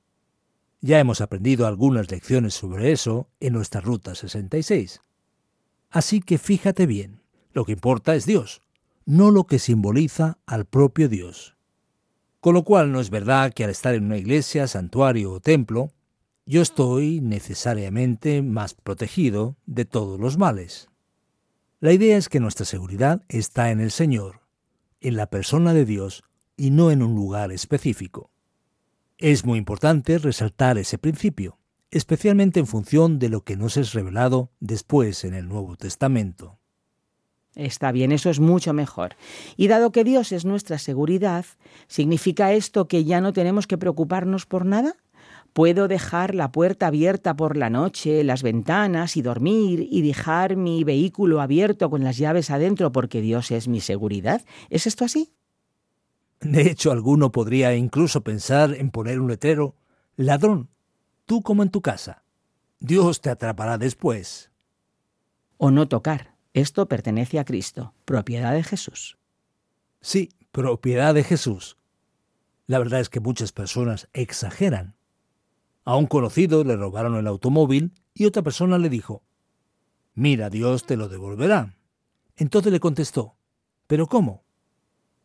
Ya 0.80 1.02
hemos 1.02 1.20
aprendido 1.20 1.68
algunas 1.68 2.10
lecciones 2.10 2.54
sobre 2.54 2.94
eso 2.94 3.28
en 3.42 3.52
nuestra 3.52 3.82
Ruta 3.82 4.16
66. 4.16 5.02
Así 5.90 6.22
que 6.22 6.38
fíjate 6.38 6.86
bien, 6.86 7.20
lo 7.52 7.66
que 7.66 7.74
importa 7.74 8.16
es 8.16 8.26
Dios, 8.26 8.62
no 9.06 9.32
lo 9.32 9.48
que 9.48 9.60
simboliza 9.60 10.38
al 10.46 10.64
propio 10.64 11.10
Dios. 11.10 11.58
Con 12.40 12.54
lo 12.54 12.64
cual 12.64 12.94
no 12.94 13.02
es 13.02 13.10
verdad 13.10 13.52
que 13.52 13.66
al 13.66 13.70
estar 13.70 13.96
en 13.96 14.06
una 14.06 14.18
iglesia, 14.18 14.66
santuario 14.68 15.34
o 15.34 15.42
templo, 15.42 15.92
yo 16.48 16.62
estoy 16.62 17.20
necesariamente 17.20 18.42
más 18.42 18.74
protegido 18.74 19.58
de 19.66 19.84
todos 19.84 20.18
los 20.18 20.38
males. 20.38 20.88
La 21.82 21.92
idea 21.92 22.18
es 22.18 22.30
que 22.30 22.40
nuestra 22.40 22.66
seguridad 22.66 23.22
está 23.28 23.70
en 23.70 23.82
el 23.82 23.92
Señor, 23.92 24.40
en 25.02 25.18
la 25.18 25.30
persona 25.30 25.74
de 25.74 25.84
Dios 25.84 26.24
y 26.56 26.72
no 26.72 26.90
en 26.90 27.04
un 27.04 27.16
lugar 27.16 27.52
específico. 27.52 28.32
Es 29.18 29.44
muy 29.46 29.60
importante 29.60 30.18
resaltar 30.20 30.78
ese 30.78 30.98
principio, 30.98 31.60
especialmente 31.92 32.62
en 32.62 32.68
función 32.68 33.20
de 33.20 33.28
lo 33.28 33.44
que 33.44 33.58
nos 33.58 33.76
es 33.76 33.92
revelado 33.92 34.50
después 34.62 35.26
en 35.26 35.34
el 35.34 35.50
Nuevo 35.50 35.76
Testamento. 35.76 36.60
Está 37.56 37.92
bien, 37.92 38.12
eso 38.12 38.30
es 38.30 38.40
mucho 38.40 38.72
mejor. 38.72 39.16
Y 39.58 39.68
dado 39.68 39.92
que 39.92 40.04
Dios 40.04 40.32
es 40.32 40.46
nuestra 40.46 40.78
seguridad, 40.78 41.46
¿significa 41.88 42.54
esto 42.54 42.88
que 42.88 43.04
ya 43.04 43.20
no 43.20 43.34
tenemos 43.34 43.66
que 43.66 43.80
preocuparnos 43.80 44.46
por 44.46 44.66
nada? 44.66 44.96
Puedo 45.58 45.88
dejar 45.88 46.36
la 46.36 46.52
puerta 46.52 46.86
abierta 46.86 47.36
por 47.36 47.58
la 47.58 47.72
noche, 47.72 48.24
las 48.24 48.44
ventanas 48.44 49.18
y 49.18 49.24
dormir 49.24 49.88
y 49.90 50.04
dejar 50.04 50.56
mi 50.56 50.84
vehículo 50.84 51.42
abierto 51.42 51.90
con 51.90 52.04
las 52.04 52.18
llaves 52.18 52.52
adentro 52.52 52.92
porque 52.92 53.22
Dios 53.22 53.50
es 53.50 53.68
mi 53.68 53.82
seguridad. 53.82 54.46
¿Es 54.70 54.86
esto 54.86 55.04
así? 55.04 55.34
De 56.42 56.70
hecho, 56.70 56.92
alguno 56.92 57.32
podría 57.32 57.74
incluso 57.74 58.22
pensar 58.22 58.76
en 58.76 58.92
poner 58.92 59.20
un 59.20 59.30
letrero, 59.30 59.74
ladrón, 60.16 60.70
tú 61.26 61.42
como 61.42 61.64
en 61.64 61.72
tu 61.72 61.82
casa. 61.82 62.22
Dios 62.80 63.22
te 63.22 63.32
atrapará 63.32 63.80
después. 63.80 64.52
O 65.58 65.72
no 65.72 65.88
tocar. 65.88 66.36
Esto 66.54 66.88
pertenece 66.88 67.40
a 67.40 67.46
Cristo, 67.46 67.96
propiedad 68.06 68.54
de 68.54 68.62
Jesús. 68.62 69.18
Sí, 70.02 70.30
propiedad 70.52 71.16
de 71.16 71.24
Jesús. 71.24 71.78
La 72.68 72.78
verdad 72.78 73.00
es 73.00 73.10
que 73.10 73.22
muchas 73.22 73.54
personas 73.54 74.08
exageran. 74.14 74.97
A 75.88 75.96
un 75.96 76.06
conocido 76.06 76.66
le 76.66 76.76
robaron 76.76 77.16
el 77.16 77.28
automóvil 77.28 77.94
y 78.14 78.26
otra 78.26 78.42
persona 78.42 78.78
le 78.78 78.90
dijo, 78.90 79.24
Mira, 80.16 80.50
Dios 80.50 80.86
te 80.86 80.98
lo 80.98 81.08
devolverá. 81.08 81.78
Entonces 82.36 82.74
le 82.74 82.82
contestó, 82.82 83.38
¿pero 83.88 84.06
cómo? 84.08 84.44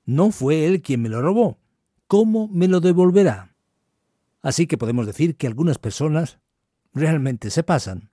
No 0.05 0.31
fue 0.31 0.67
él 0.67 0.81
quien 0.81 1.03
me 1.03 1.09
lo 1.09 1.21
robó. 1.21 1.59
¿Cómo 2.07 2.47
me 2.47 2.69
lo 2.69 2.79
devolverá? 2.79 3.57
Así 4.41 4.69
que 4.69 4.79
podemos 4.79 5.05
decir 5.05 5.37
que 5.37 5.49
algunas 5.49 5.79
personas 5.79 6.39
realmente 6.95 7.51
se 7.51 7.65
pasan, 7.65 8.13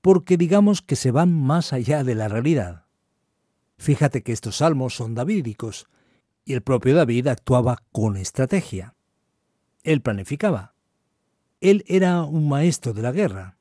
porque 0.00 0.38
digamos 0.38 0.80
que 0.80 0.96
se 0.96 1.10
van 1.10 1.30
más 1.30 1.74
allá 1.74 2.04
de 2.04 2.14
la 2.14 2.28
realidad. 2.28 2.86
Fíjate 3.76 4.22
que 4.22 4.32
estos 4.32 4.56
salmos 4.56 4.94
son 4.94 5.14
davídicos, 5.14 5.88
y 6.42 6.54
el 6.54 6.62
propio 6.62 6.94
David 6.94 7.26
actuaba 7.26 7.82
con 7.92 8.16
estrategia. 8.16 8.94
Él 9.82 10.00
planificaba. 10.00 10.69
Él 11.60 11.84
era 11.86 12.22
un 12.22 12.48
maestro 12.48 12.94
de 12.94 13.02
la 13.02 13.12
guerra. 13.12 13.58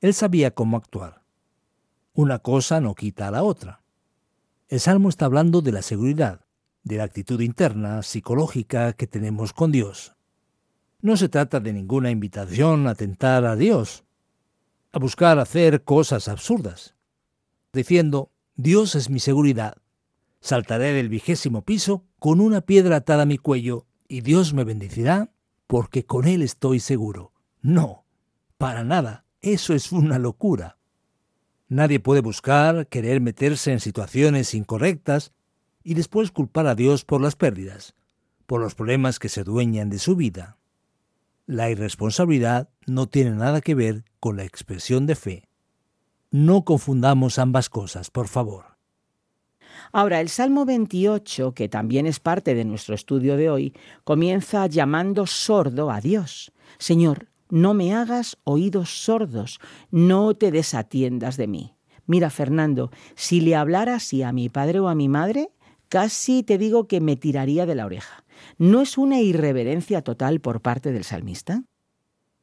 Él 0.00 0.14
sabía 0.14 0.52
cómo 0.52 0.76
actuar. 0.76 1.22
Una 2.14 2.38
cosa 2.38 2.80
no 2.80 2.94
quita 2.94 3.26
a 3.26 3.32
la 3.32 3.42
otra. 3.42 3.82
El 4.68 4.78
salmo 4.78 5.08
está 5.08 5.24
hablando 5.24 5.60
de 5.60 5.72
la 5.72 5.82
seguridad, 5.82 6.44
de 6.84 6.98
la 6.98 7.04
actitud 7.04 7.40
interna, 7.40 8.04
psicológica 8.04 8.92
que 8.92 9.08
tenemos 9.08 9.52
con 9.52 9.72
Dios. 9.72 10.14
No 11.00 11.16
se 11.16 11.28
trata 11.28 11.58
de 11.58 11.72
ninguna 11.72 12.10
invitación 12.10 12.86
a 12.86 12.94
tentar 12.94 13.44
a 13.46 13.56
Dios, 13.56 14.04
a 14.92 15.00
buscar 15.00 15.40
hacer 15.40 15.82
cosas 15.82 16.28
absurdas, 16.28 16.94
diciendo, 17.72 18.30
Dios 18.54 18.94
es 18.94 19.10
mi 19.10 19.18
seguridad, 19.18 19.76
saltaré 20.40 20.92
del 20.92 21.08
vigésimo 21.08 21.62
piso 21.62 22.04
con 22.18 22.40
una 22.40 22.60
piedra 22.60 22.96
atada 22.96 23.22
a 23.22 23.26
mi 23.26 23.38
cuello 23.38 23.86
y 24.06 24.20
Dios 24.20 24.54
me 24.54 24.64
bendecirá 24.64 25.30
porque 25.68 26.04
con 26.04 26.26
Él 26.26 26.42
estoy 26.42 26.80
seguro. 26.80 27.32
No, 27.60 28.04
para 28.56 28.82
nada, 28.82 29.24
eso 29.40 29.74
es 29.74 29.92
una 29.92 30.18
locura. 30.18 30.78
Nadie 31.68 32.00
puede 32.00 32.22
buscar, 32.22 32.88
querer 32.88 33.20
meterse 33.20 33.70
en 33.70 33.78
situaciones 33.78 34.54
incorrectas 34.54 35.32
y 35.84 35.94
después 35.94 36.32
culpar 36.32 36.66
a 36.66 36.74
Dios 36.74 37.04
por 37.04 37.20
las 37.20 37.36
pérdidas, 37.36 37.94
por 38.46 38.60
los 38.60 38.74
problemas 38.74 39.18
que 39.18 39.28
se 39.28 39.44
dueñan 39.44 39.90
de 39.90 39.98
su 39.98 40.16
vida. 40.16 40.56
La 41.46 41.70
irresponsabilidad 41.70 42.70
no 42.86 43.06
tiene 43.06 43.32
nada 43.32 43.60
que 43.60 43.74
ver 43.74 44.04
con 44.20 44.38
la 44.38 44.44
expresión 44.44 45.06
de 45.06 45.14
fe. 45.14 45.48
No 46.30 46.64
confundamos 46.64 47.38
ambas 47.38 47.68
cosas, 47.68 48.10
por 48.10 48.28
favor. 48.28 48.77
Ahora, 49.92 50.20
el 50.20 50.28
Salmo 50.28 50.64
28, 50.64 51.52
que 51.54 51.68
también 51.68 52.06
es 52.06 52.20
parte 52.20 52.54
de 52.54 52.64
nuestro 52.64 52.94
estudio 52.94 53.36
de 53.36 53.50
hoy, 53.50 53.74
comienza 54.04 54.66
llamando 54.66 55.26
sordo 55.26 55.90
a 55.90 56.00
Dios. 56.00 56.52
Señor, 56.78 57.28
no 57.50 57.74
me 57.74 57.94
hagas 57.94 58.36
oídos 58.44 58.90
sordos, 59.02 59.60
no 59.90 60.34
te 60.34 60.50
desatiendas 60.50 61.36
de 61.36 61.46
mí. 61.46 61.74
Mira, 62.06 62.30
Fernando, 62.30 62.90
si 63.14 63.40
le 63.40 63.54
hablara 63.54 63.96
así 63.96 64.22
a 64.22 64.32
mi 64.32 64.48
padre 64.48 64.80
o 64.80 64.88
a 64.88 64.94
mi 64.94 65.08
madre, 65.08 65.50
casi 65.88 66.42
te 66.42 66.58
digo 66.58 66.86
que 66.86 67.00
me 67.00 67.16
tiraría 67.16 67.66
de 67.66 67.74
la 67.74 67.86
oreja. 67.86 68.24
¿No 68.56 68.82
es 68.82 68.98
una 68.98 69.20
irreverencia 69.20 70.02
total 70.02 70.40
por 70.40 70.60
parte 70.60 70.92
del 70.92 71.04
salmista? 71.04 71.64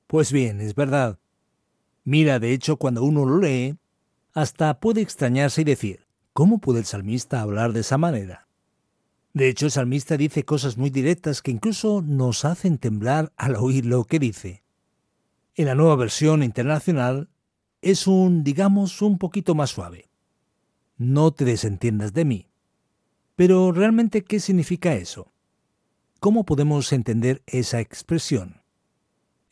Pues 0.08 0.32
bien, 0.32 0.62
es 0.62 0.76
verdad. 0.76 1.20
Mira, 2.04 2.40
de 2.40 2.54
hecho, 2.54 2.78
cuando 2.78 3.04
uno 3.04 3.26
lo 3.26 3.40
lee, 3.40 3.76
hasta 4.34 4.80
puede 4.80 5.02
extrañarse 5.02 5.62
y 5.62 5.64
decir, 5.64 6.05
¿cómo 6.36 6.60
puede 6.60 6.80
el 6.80 6.86
salmista 6.86 7.40
hablar 7.40 7.72
de 7.72 7.80
esa 7.80 7.98
manera? 7.98 8.50
De 9.34 9.48
hecho, 9.48 9.68
el 9.68 9.72
salmista 9.72 10.18
dice 10.18 10.44
cosas 10.44 10.78
muy 10.78 10.90
directas 10.90 11.42
que 11.42 11.50
incluso 11.50 12.04
nos 12.06 12.44
hacen 12.44 12.78
temblar 12.78 13.32
al 13.38 13.56
oír 13.56 13.86
lo 13.86 14.04
que 14.04 14.20
dice. 14.20 14.62
En 15.56 15.68
la 15.68 15.76
nueva 15.76 15.96
versión 15.96 16.44
internacional 16.44 17.30
es 17.82 18.06
un, 18.06 18.44
digamos, 18.44 19.02
un 19.02 19.18
poquito 19.18 19.56
más 19.56 19.70
suave. 19.70 20.10
No 20.98 21.32
te 21.32 21.46
desentiendas 21.46 22.12
de 22.12 22.26
mí. 22.26 22.50
Pero 23.38 23.72
realmente, 23.72 24.26
¿qué 24.26 24.42
significa 24.42 24.94
eso? 24.94 25.32
¿Cómo 26.20 26.44
podemos 26.44 26.92
entender 26.92 27.44
esa 27.46 27.80
expresión? 27.80 28.62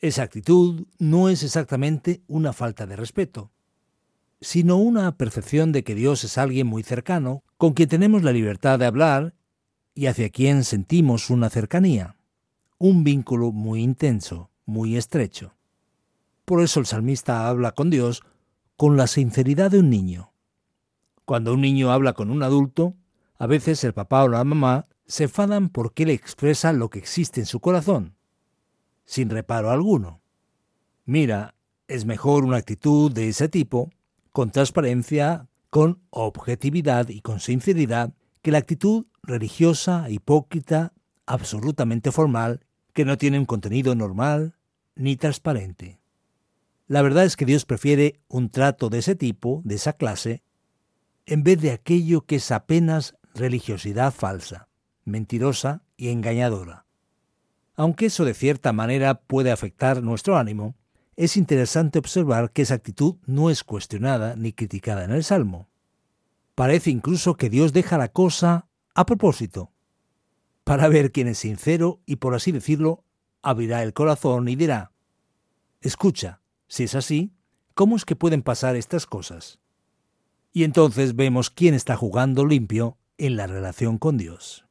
Esa 0.00 0.22
actitud 0.22 0.86
no 0.98 1.30
es 1.30 1.44
exactamente 1.44 2.20
una 2.26 2.52
falta 2.52 2.84
de 2.84 2.96
respeto, 2.96 3.53
sino 4.44 4.76
una 4.76 5.16
percepción 5.16 5.72
de 5.72 5.84
que 5.84 5.94
Dios 5.94 6.22
es 6.22 6.36
alguien 6.36 6.66
muy 6.66 6.82
cercano, 6.82 7.42
con 7.56 7.72
quien 7.72 7.88
tenemos 7.88 8.22
la 8.22 8.32
libertad 8.32 8.78
de 8.78 8.84
hablar 8.84 9.34
y 9.94 10.04
hacia 10.06 10.28
quien 10.28 10.64
sentimos 10.64 11.30
una 11.30 11.48
cercanía, 11.48 12.18
un 12.76 13.04
vínculo 13.04 13.52
muy 13.52 13.82
intenso, 13.82 14.50
muy 14.66 14.98
estrecho. 14.98 15.54
Por 16.44 16.62
eso 16.62 16.78
el 16.78 16.84
salmista 16.84 17.48
habla 17.48 17.72
con 17.72 17.88
Dios 17.88 18.22
con 18.76 18.98
la 18.98 19.06
sinceridad 19.06 19.70
de 19.70 19.78
un 19.78 19.88
niño. 19.88 20.34
Cuando 21.24 21.54
un 21.54 21.62
niño 21.62 21.90
habla 21.90 22.12
con 22.12 22.30
un 22.30 22.42
adulto, 22.42 22.96
a 23.38 23.46
veces 23.46 23.82
el 23.82 23.94
papá 23.94 24.24
o 24.24 24.28
la 24.28 24.44
mamá 24.44 24.88
se 25.06 25.24
enfadan 25.24 25.70
porque 25.70 26.04
le 26.04 26.12
expresa 26.12 26.74
lo 26.74 26.90
que 26.90 26.98
existe 26.98 27.40
en 27.40 27.46
su 27.46 27.60
corazón, 27.60 28.14
sin 29.06 29.30
reparo 29.30 29.70
alguno. 29.70 30.20
Mira, 31.06 31.54
es 31.88 32.04
mejor 32.04 32.44
una 32.44 32.58
actitud 32.58 33.10
de 33.10 33.28
ese 33.30 33.48
tipo, 33.48 33.90
con 34.34 34.50
transparencia, 34.50 35.46
con 35.70 36.02
objetividad 36.10 37.08
y 37.08 37.20
con 37.20 37.38
sinceridad, 37.38 38.14
que 38.42 38.50
la 38.50 38.58
actitud 38.58 39.06
religiosa, 39.22 40.10
hipócrita, 40.10 40.92
absolutamente 41.24 42.10
formal, 42.10 42.66
que 42.94 43.04
no 43.04 43.16
tiene 43.16 43.38
un 43.38 43.44
contenido 43.44 43.94
normal 43.94 44.56
ni 44.96 45.14
transparente. 45.14 46.00
La 46.88 47.00
verdad 47.00 47.24
es 47.24 47.36
que 47.36 47.44
Dios 47.44 47.64
prefiere 47.64 48.18
un 48.26 48.50
trato 48.50 48.90
de 48.90 48.98
ese 48.98 49.14
tipo, 49.14 49.62
de 49.64 49.76
esa 49.76 49.92
clase, 49.92 50.42
en 51.26 51.44
vez 51.44 51.60
de 51.60 51.70
aquello 51.70 52.22
que 52.22 52.36
es 52.36 52.50
apenas 52.50 53.14
religiosidad 53.34 54.12
falsa, 54.12 54.66
mentirosa 55.04 55.84
y 55.96 56.08
engañadora. 56.08 56.86
Aunque 57.76 58.06
eso 58.06 58.24
de 58.24 58.34
cierta 58.34 58.72
manera 58.72 59.20
puede 59.20 59.52
afectar 59.52 60.02
nuestro 60.02 60.36
ánimo, 60.36 60.74
es 61.16 61.36
interesante 61.36 61.98
observar 61.98 62.50
que 62.50 62.62
esa 62.62 62.74
actitud 62.74 63.16
no 63.26 63.50
es 63.50 63.64
cuestionada 63.64 64.36
ni 64.36 64.52
criticada 64.52 65.04
en 65.04 65.10
el 65.10 65.24
Salmo. 65.24 65.68
Parece 66.54 66.90
incluso 66.90 67.36
que 67.36 67.50
Dios 67.50 67.72
deja 67.72 67.98
la 67.98 68.08
cosa 68.08 68.68
a 68.94 69.06
propósito, 69.06 69.72
para 70.64 70.88
ver 70.88 71.12
quién 71.12 71.28
es 71.28 71.38
sincero 71.38 72.00
y, 72.06 72.16
por 72.16 72.34
así 72.34 72.52
decirlo, 72.52 73.04
abrirá 73.42 73.82
el 73.82 73.92
corazón 73.92 74.48
y 74.48 74.56
dirá, 74.56 74.92
escucha, 75.80 76.40
si 76.68 76.84
es 76.84 76.94
así, 76.94 77.34
¿cómo 77.74 77.96
es 77.96 78.04
que 78.04 78.16
pueden 78.16 78.42
pasar 78.42 78.76
estas 78.76 79.06
cosas? 79.06 79.60
Y 80.52 80.64
entonces 80.64 81.16
vemos 81.16 81.50
quién 81.50 81.74
está 81.74 81.96
jugando 81.96 82.46
limpio 82.46 82.96
en 83.18 83.36
la 83.36 83.46
relación 83.46 83.98
con 83.98 84.16
Dios. 84.16 84.63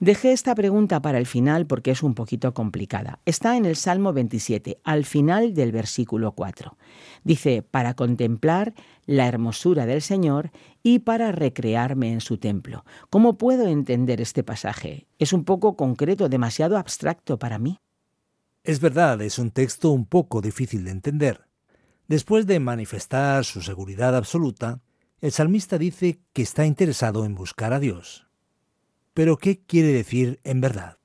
Dejé 0.00 0.30
esta 0.30 0.54
pregunta 0.54 1.02
para 1.02 1.18
el 1.18 1.26
final 1.26 1.66
porque 1.66 1.90
es 1.90 2.04
un 2.04 2.14
poquito 2.14 2.54
complicada. 2.54 3.18
Está 3.24 3.56
en 3.56 3.64
el 3.64 3.74
Salmo 3.74 4.12
27, 4.12 4.78
al 4.84 5.04
final 5.04 5.54
del 5.54 5.72
versículo 5.72 6.32
4. 6.32 6.76
Dice, 7.24 7.62
para 7.62 7.94
contemplar 7.94 8.74
la 9.06 9.26
hermosura 9.26 9.86
del 9.86 10.00
Señor 10.00 10.52
y 10.84 11.00
para 11.00 11.32
recrearme 11.32 12.12
en 12.12 12.20
su 12.20 12.38
templo. 12.38 12.84
¿Cómo 13.10 13.38
puedo 13.38 13.66
entender 13.66 14.20
este 14.20 14.44
pasaje? 14.44 15.08
Es 15.18 15.32
un 15.32 15.44
poco 15.44 15.76
concreto, 15.76 16.28
demasiado 16.28 16.78
abstracto 16.78 17.40
para 17.40 17.58
mí. 17.58 17.80
Es 18.62 18.78
verdad, 18.78 19.20
es 19.20 19.40
un 19.40 19.50
texto 19.50 19.90
un 19.90 20.06
poco 20.06 20.40
difícil 20.40 20.84
de 20.84 20.92
entender. 20.92 21.48
Después 22.06 22.46
de 22.46 22.60
manifestar 22.60 23.44
su 23.44 23.62
seguridad 23.62 24.14
absoluta, 24.14 24.80
el 25.20 25.32
salmista 25.32 25.76
dice 25.76 26.20
que 26.32 26.42
está 26.42 26.66
interesado 26.66 27.24
en 27.24 27.34
buscar 27.34 27.72
a 27.72 27.80
Dios. 27.80 28.27
Pero 29.18 29.36
¿qué 29.36 29.58
quiere 29.58 29.88
decir 29.88 30.38
en 30.44 30.60
verdad? 30.60 30.98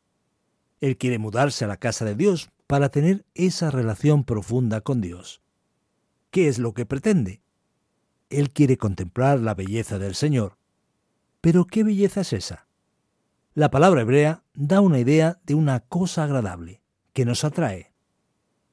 Él 0.81 0.99
quiere 0.99 1.17
mudarse 1.17 1.65
a 1.65 1.67
la 1.67 1.77
casa 1.77 2.05
de 2.05 2.13
Dios 2.13 2.51
para 2.67 2.89
tener 2.89 3.25
esa 3.33 3.71
relación 3.71 4.23
profunda 4.23 4.81
con 4.81 5.01
Dios. 5.01 5.41
¿Qué 6.29 6.47
es 6.47 6.59
lo 6.59 6.75
que 6.75 6.85
pretende? 6.85 7.41
Él 8.29 8.51
quiere 8.51 8.77
contemplar 8.77 9.39
la 9.39 9.55
belleza 9.55 9.97
del 9.97 10.13
Señor. 10.13 10.59
Pero 11.41 11.65
¿qué 11.65 11.83
belleza 11.83 12.21
es 12.21 12.33
esa? 12.33 12.67
La 13.55 13.71
palabra 13.71 14.01
hebrea 14.01 14.43
da 14.53 14.79
una 14.79 14.99
idea 14.99 15.39
de 15.43 15.55
una 15.55 15.79
cosa 15.79 16.25
agradable, 16.25 16.83
que 17.13 17.25
nos 17.25 17.43
atrae. 17.43 17.95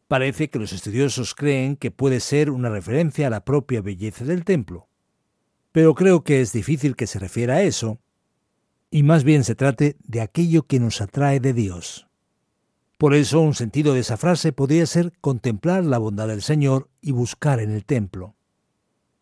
Parece 0.07 0.51
que 0.51 0.59
los 0.59 0.75
estudiosos 0.75 1.35
creen 1.35 1.77
que 1.77 1.91
puede 1.91 2.21
ser 2.21 2.51
una 2.51 2.69
referencia 2.69 3.29
a 3.29 3.31
la 3.31 3.47
propia 3.47 3.81
belleza 3.81 4.27
del 4.27 4.45
templo. 4.45 4.91
Pero 5.73 5.95
creo 5.95 6.25
que 6.25 6.43
es 6.43 6.53
difícil 6.53 6.95
que 6.95 7.07
se 7.07 7.19
refiera 7.19 7.55
a 7.55 7.63
eso, 7.63 8.03
y 8.91 9.03
más 9.03 9.25
bien 9.25 9.45
se 9.45 9.55
trate 9.55 9.97
de 10.03 10.21
aquello 10.21 10.67
que 10.67 10.81
nos 10.81 11.01
atrae 11.01 11.41
de 11.41 11.53
Dios. 11.53 12.09
Por 12.99 13.15
eso 13.15 13.41
un 13.41 13.55
sentido 13.55 13.95
de 13.95 14.01
esa 14.01 14.17
frase 14.17 14.53
podría 14.53 14.85
ser 14.85 15.13
contemplar 15.21 15.85
la 15.85 15.99
bondad 15.99 16.29
del 16.29 16.43
Señor 16.43 16.91
y 17.01 17.13
buscar 17.13 17.61
en 17.61 17.71
el 17.71 17.85
templo. 17.85 18.35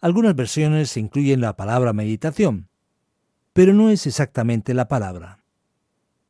Algunas 0.01 0.35
versiones 0.35 0.97
incluyen 0.97 1.41
la 1.41 1.57
palabra 1.57 1.93
meditación, 1.93 2.69
pero 3.53 3.73
no 3.75 3.91
es 3.91 4.07
exactamente 4.07 4.75
la 4.75 4.89
palabra. 4.89 5.45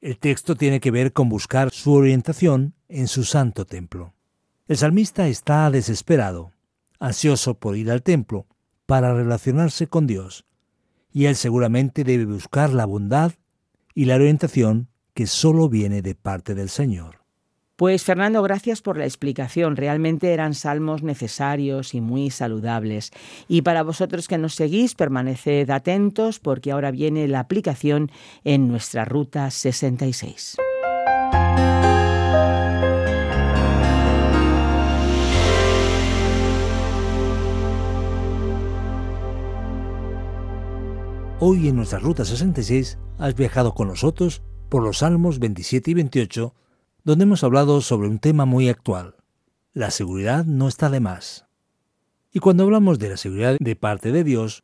El 0.00 0.18
texto 0.18 0.56
tiene 0.56 0.80
que 0.80 0.90
ver 0.90 1.12
con 1.12 1.28
buscar 1.28 1.70
su 1.72 1.92
orientación 1.92 2.74
en 2.88 3.08
su 3.08 3.24
santo 3.24 3.64
templo. 3.64 4.14
El 4.66 4.76
salmista 4.76 5.28
está 5.28 5.70
desesperado, 5.70 6.52
ansioso 6.98 7.54
por 7.54 7.76
ir 7.76 7.90
al 7.90 8.02
templo 8.02 8.46
para 8.86 9.14
relacionarse 9.14 9.86
con 9.86 10.06
Dios, 10.06 10.44
y 11.18 11.26
él 11.26 11.34
seguramente 11.34 12.04
debe 12.04 12.26
buscar 12.26 12.72
la 12.72 12.86
bondad 12.86 13.32
y 13.92 14.04
la 14.04 14.14
orientación 14.14 14.86
que 15.14 15.26
solo 15.26 15.68
viene 15.68 16.00
de 16.00 16.14
parte 16.14 16.54
del 16.54 16.68
Señor. 16.68 17.24
Pues 17.74 18.04
Fernando, 18.04 18.40
gracias 18.40 18.82
por 18.82 18.96
la 18.96 19.04
explicación. 19.04 19.74
Realmente 19.74 20.32
eran 20.32 20.54
salmos 20.54 21.02
necesarios 21.02 21.92
y 21.92 22.00
muy 22.00 22.30
saludables. 22.30 23.10
Y 23.48 23.62
para 23.62 23.82
vosotros 23.82 24.28
que 24.28 24.38
nos 24.38 24.54
seguís, 24.54 24.94
permaneced 24.94 25.68
atentos 25.70 26.38
porque 26.38 26.70
ahora 26.70 26.92
viene 26.92 27.26
la 27.26 27.40
aplicación 27.40 28.12
en 28.44 28.68
nuestra 28.68 29.04
ruta 29.04 29.50
66. 29.50 30.56
Hoy 41.50 41.66
en 41.66 41.76
nuestra 41.76 41.98
Ruta 41.98 42.26
66 42.26 42.98
has 43.16 43.34
viajado 43.34 43.74
con 43.74 43.88
nosotros 43.88 44.42
por 44.68 44.82
los 44.82 44.98
Salmos 44.98 45.38
27 45.38 45.92
y 45.92 45.94
28, 45.94 46.54
donde 47.04 47.22
hemos 47.22 47.42
hablado 47.42 47.80
sobre 47.80 48.08
un 48.08 48.18
tema 48.18 48.44
muy 48.44 48.68
actual. 48.68 49.16
La 49.72 49.90
seguridad 49.90 50.44
no 50.44 50.68
está 50.68 50.90
de 50.90 51.00
más. 51.00 51.46
Y 52.34 52.40
cuando 52.40 52.64
hablamos 52.64 52.98
de 52.98 53.08
la 53.08 53.16
seguridad 53.16 53.56
de 53.58 53.76
parte 53.76 54.12
de 54.12 54.24
Dios, 54.24 54.62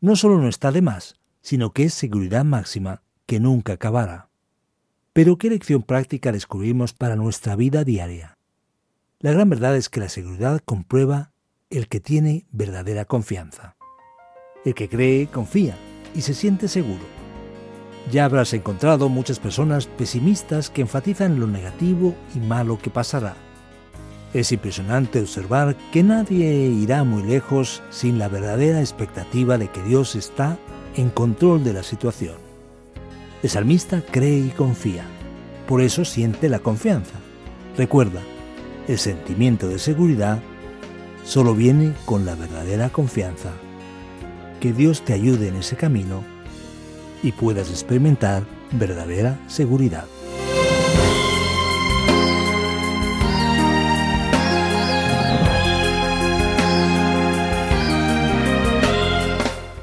no 0.00 0.14
solo 0.14 0.38
no 0.38 0.46
está 0.46 0.70
de 0.70 0.82
más, 0.82 1.16
sino 1.40 1.72
que 1.72 1.82
es 1.82 1.94
seguridad 1.94 2.44
máxima 2.44 3.02
que 3.26 3.40
nunca 3.40 3.72
acabará. 3.72 4.30
Pero 5.12 5.36
¿qué 5.36 5.50
lección 5.50 5.82
práctica 5.82 6.30
descubrimos 6.30 6.92
para 6.92 7.16
nuestra 7.16 7.56
vida 7.56 7.82
diaria? 7.82 8.38
La 9.18 9.32
gran 9.32 9.50
verdad 9.50 9.74
es 9.74 9.88
que 9.88 9.98
la 9.98 10.08
seguridad 10.08 10.60
comprueba 10.64 11.32
el 11.70 11.88
que 11.88 11.98
tiene 11.98 12.46
verdadera 12.52 13.04
confianza. 13.04 13.77
El 14.68 14.74
que 14.74 14.90
cree, 14.90 15.28
confía 15.28 15.78
y 16.14 16.20
se 16.20 16.34
siente 16.34 16.68
seguro. 16.68 17.00
Ya 18.12 18.26
habrás 18.26 18.52
encontrado 18.52 19.08
muchas 19.08 19.38
personas 19.38 19.86
pesimistas 19.86 20.68
que 20.68 20.82
enfatizan 20.82 21.40
lo 21.40 21.46
negativo 21.46 22.14
y 22.34 22.38
malo 22.40 22.78
que 22.78 22.90
pasará. 22.90 23.34
Es 24.34 24.52
impresionante 24.52 25.22
observar 25.22 25.74
que 25.90 26.02
nadie 26.02 26.52
irá 26.66 27.02
muy 27.02 27.22
lejos 27.22 27.82
sin 27.88 28.18
la 28.18 28.28
verdadera 28.28 28.80
expectativa 28.80 29.56
de 29.56 29.68
que 29.68 29.82
Dios 29.84 30.14
está 30.14 30.58
en 30.96 31.08
control 31.08 31.64
de 31.64 31.72
la 31.72 31.82
situación. 31.82 32.36
El 33.42 33.48
salmista 33.48 34.02
cree 34.02 34.38
y 34.38 34.50
confía, 34.50 35.04
por 35.66 35.80
eso 35.80 36.04
siente 36.04 36.50
la 36.50 36.58
confianza. 36.58 37.14
Recuerda, 37.74 38.20
el 38.86 38.98
sentimiento 38.98 39.66
de 39.66 39.78
seguridad 39.78 40.40
solo 41.24 41.54
viene 41.54 41.94
con 42.04 42.26
la 42.26 42.34
verdadera 42.34 42.90
confianza 42.90 43.50
que 44.60 44.72
Dios 44.72 45.04
te 45.04 45.12
ayude 45.12 45.48
en 45.48 45.56
ese 45.56 45.76
camino 45.76 46.24
y 47.22 47.32
puedas 47.32 47.70
experimentar 47.70 48.44
verdadera 48.72 49.38
seguridad. 49.48 50.04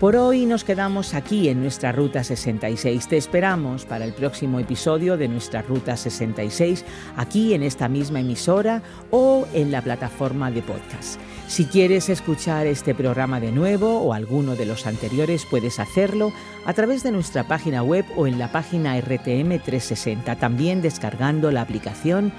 Por 0.06 0.18
hoy 0.18 0.46
nos 0.46 0.64
quedamos 0.64 1.16
aquí 1.16 1.50
en 1.50 1.62
nuestra 1.62 1.92
Ruta 1.92 2.24
66. 2.24 3.08
Te 3.08 3.18
esperamos 3.18 3.86
para 3.86 4.06
el 4.06 4.14
próximo 4.14 4.60
episodio 4.60 5.18
de 5.18 5.28
nuestra 5.28 5.64
Ruta 5.64 5.98
66, 5.98 6.86
aquí 7.18 7.56
en 7.56 7.64
esta 7.64 7.90
misma 7.90 8.20
emisora 8.20 8.84
o 9.10 9.48
en 9.52 9.72
la 9.72 9.82
plataforma 9.82 10.52
de 10.52 10.62
podcast. 10.62 11.20
Si 11.48 11.66
quieres 11.66 12.10
escuchar 12.10 12.68
este 12.68 12.94
programa 12.94 13.40
de 13.40 13.52
nuevo 13.52 13.98
o 13.98 14.14
alguno 14.14 14.56
de 14.56 14.68
los 14.68 14.86
anteriores, 14.86 15.48
puedes 15.50 15.80
hacerlo 15.80 16.32
a 16.68 16.74
través 16.74 17.02
de 17.02 17.12
nuestra 17.12 17.48
página 17.48 17.82
web 17.82 18.06
o 18.16 18.28
en 18.28 18.38
la 18.38 18.52
página 18.52 19.02
RTM 19.02 19.58
360, 19.58 20.36
también 20.36 20.84
descargando 20.84 21.52
la 21.52 21.62
aplicación 21.62 22.32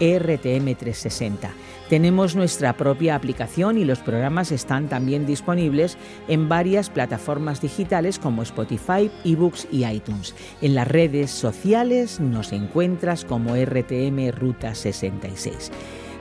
RTM 0.00 0.74
360. 0.74 1.52
Tenemos 1.90 2.36
nuestra 2.36 2.76
propia 2.76 3.16
aplicación 3.16 3.76
y 3.76 3.84
los 3.84 3.98
programas 3.98 4.52
están 4.52 4.88
también 4.88 5.26
disponibles 5.26 5.98
en 6.28 6.48
varias 6.48 6.88
plataformas 6.88 7.60
digitales 7.60 8.18
como 8.18 8.42
Spotify, 8.42 9.10
eBooks 9.24 9.66
y 9.72 9.84
iTunes. 9.84 10.34
En 10.62 10.74
las 10.74 10.86
redes 10.88 11.30
sociales 11.30 12.20
nos 12.20 12.52
encuentras 12.52 13.24
como 13.24 13.56
RTM 13.56 14.30
Ruta 14.30 14.74
66. 14.74 15.72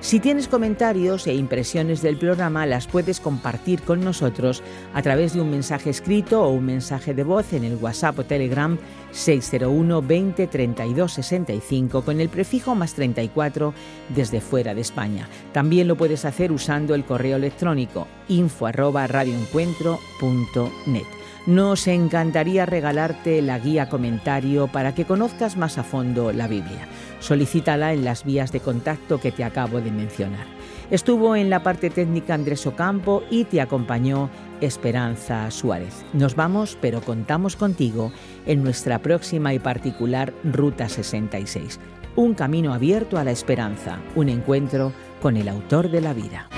Si 0.02 0.22
tienes 0.22 0.48
comentarios 0.48 1.28
e 1.28 1.34
impresiones 1.34 2.02
del 2.02 2.18
programa, 2.18 2.66
las 2.66 2.88
puedes 2.88 3.20
compartir 3.20 3.82
con 3.82 4.00
nosotros 4.00 4.64
a 4.94 5.02
través 5.02 5.34
de 5.34 5.42
un 5.42 5.52
mensaje 5.52 5.90
escrito 5.90 6.42
o 6.42 6.52
un 6.52 6.66
mensaje 6.66 7.14
de 7.14 7.24
voz 7.24 7.52
en 7.52 7.66
el 7.66 7.76
WhatsApp 7.76 8.20
o 8.20 8.24
Telegram 8.24 8.78
601 9.12 10.02
20 10.02 10.48
32 10.48 11.14
65 11.14 12.04
con 12.04 12.22
el 12.22 12.30
prefijo 12.30 12.76
más 12.76 12.94
34 12.94 13.74
desde 14.16 14.40
fuera 14.40 14.74
de 14.74 14.82
España. 14.82 15.28
También 15.52 15.90
lo 15.90 15.98
puedes 15.98 16.24
hacer 16.24 16.54
usando 16.54 16.96
el 16.96 17.04
correo 17.04 17.36
electrónico 17.36 18.08
info 18.30 18.68
arroba 18.68 19.06
radioencuentro.net. 19.06 21.04
Nos 21.46 21.88
encantaría 21.88 22.66
regalarte 22.66 23.42
la 23.42 23.60
guía 23.60 23.90
comentario 23.90 24.68
para 24.68 24.94
que 24.94 25.06
conozcas 25.06 25.58
más 25.58 25.78
a 25.78 25.84
fondo 25.84 26.32
la 26.32 26.48
Biblia. 26.48 26.88
Solicítala 27.20 27.94
en 27.94 28.06
las 28.06 28.24
vías 28.24 28.52
de 28.52 28.60
contacto 28.60 29.20
que 29.20 29.32
te 29.32 29.44
acabo 29.44 29.82
de 29.82 29.92
mencionar. 29.92 30.48
Estuvo 30.92 31.36
en 31.36 31.50
la 31.50 31.62
parte 31.62 31.90
técnica 31.90 32.34
Andrés 32.34 32.66
Ocampo 32.66 33.24
y 33.30 33.44
te 33.44 33.62
acompañó 33.62 34.30
Esperanza 34.60 35.52
Suárez. 35.52 36.04
Nos 36.14 36.36
vamos, 36.36 36.78
pero 36.82 37.02
contamos 37.02 37.56
contigo 37.56 38.12
en 38.46 38.64
nuestra 38.64 39.00
próxima 39.00 39.54
y 39.54 39.60
particular 39.60 40.34
Ruta 40.44 40.90
66. 40.90 41.80
Un 42.16 42.34
camino 42.34 42.74
abierto 42.74 43.18
a 43.18 43.24
la 43.24 43.32
esperanza, 43.32 44.00
un 44.16 44.30
encuentro 44.30 44.92
con 45.22 45.38
el 45.38 45.48
autor 45.48 45.92
de 45.92 46.02
la 46.02 46.14
vida. 46.14 46.50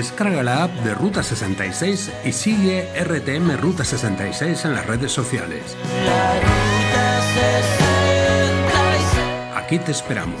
Descarga 0.00 0.42
la 0.42 0.64
app 0.64 0.72
de 0.76 0.94
Ruta 0.94 1.22
66 1.22 2.10
y 2.24 2.32
sigue 2.32 2.88
RTM 2.98 3.58
Ruta 3.58 3.84
66 3.84 4.64
en 4.64 4.72
las 4.72 4.86
redes 4.86 5.12
sociales. 5.12 5.76
Aquí 9.54 9.78
te 9.78 9.92
esperamos. 9.92 10.40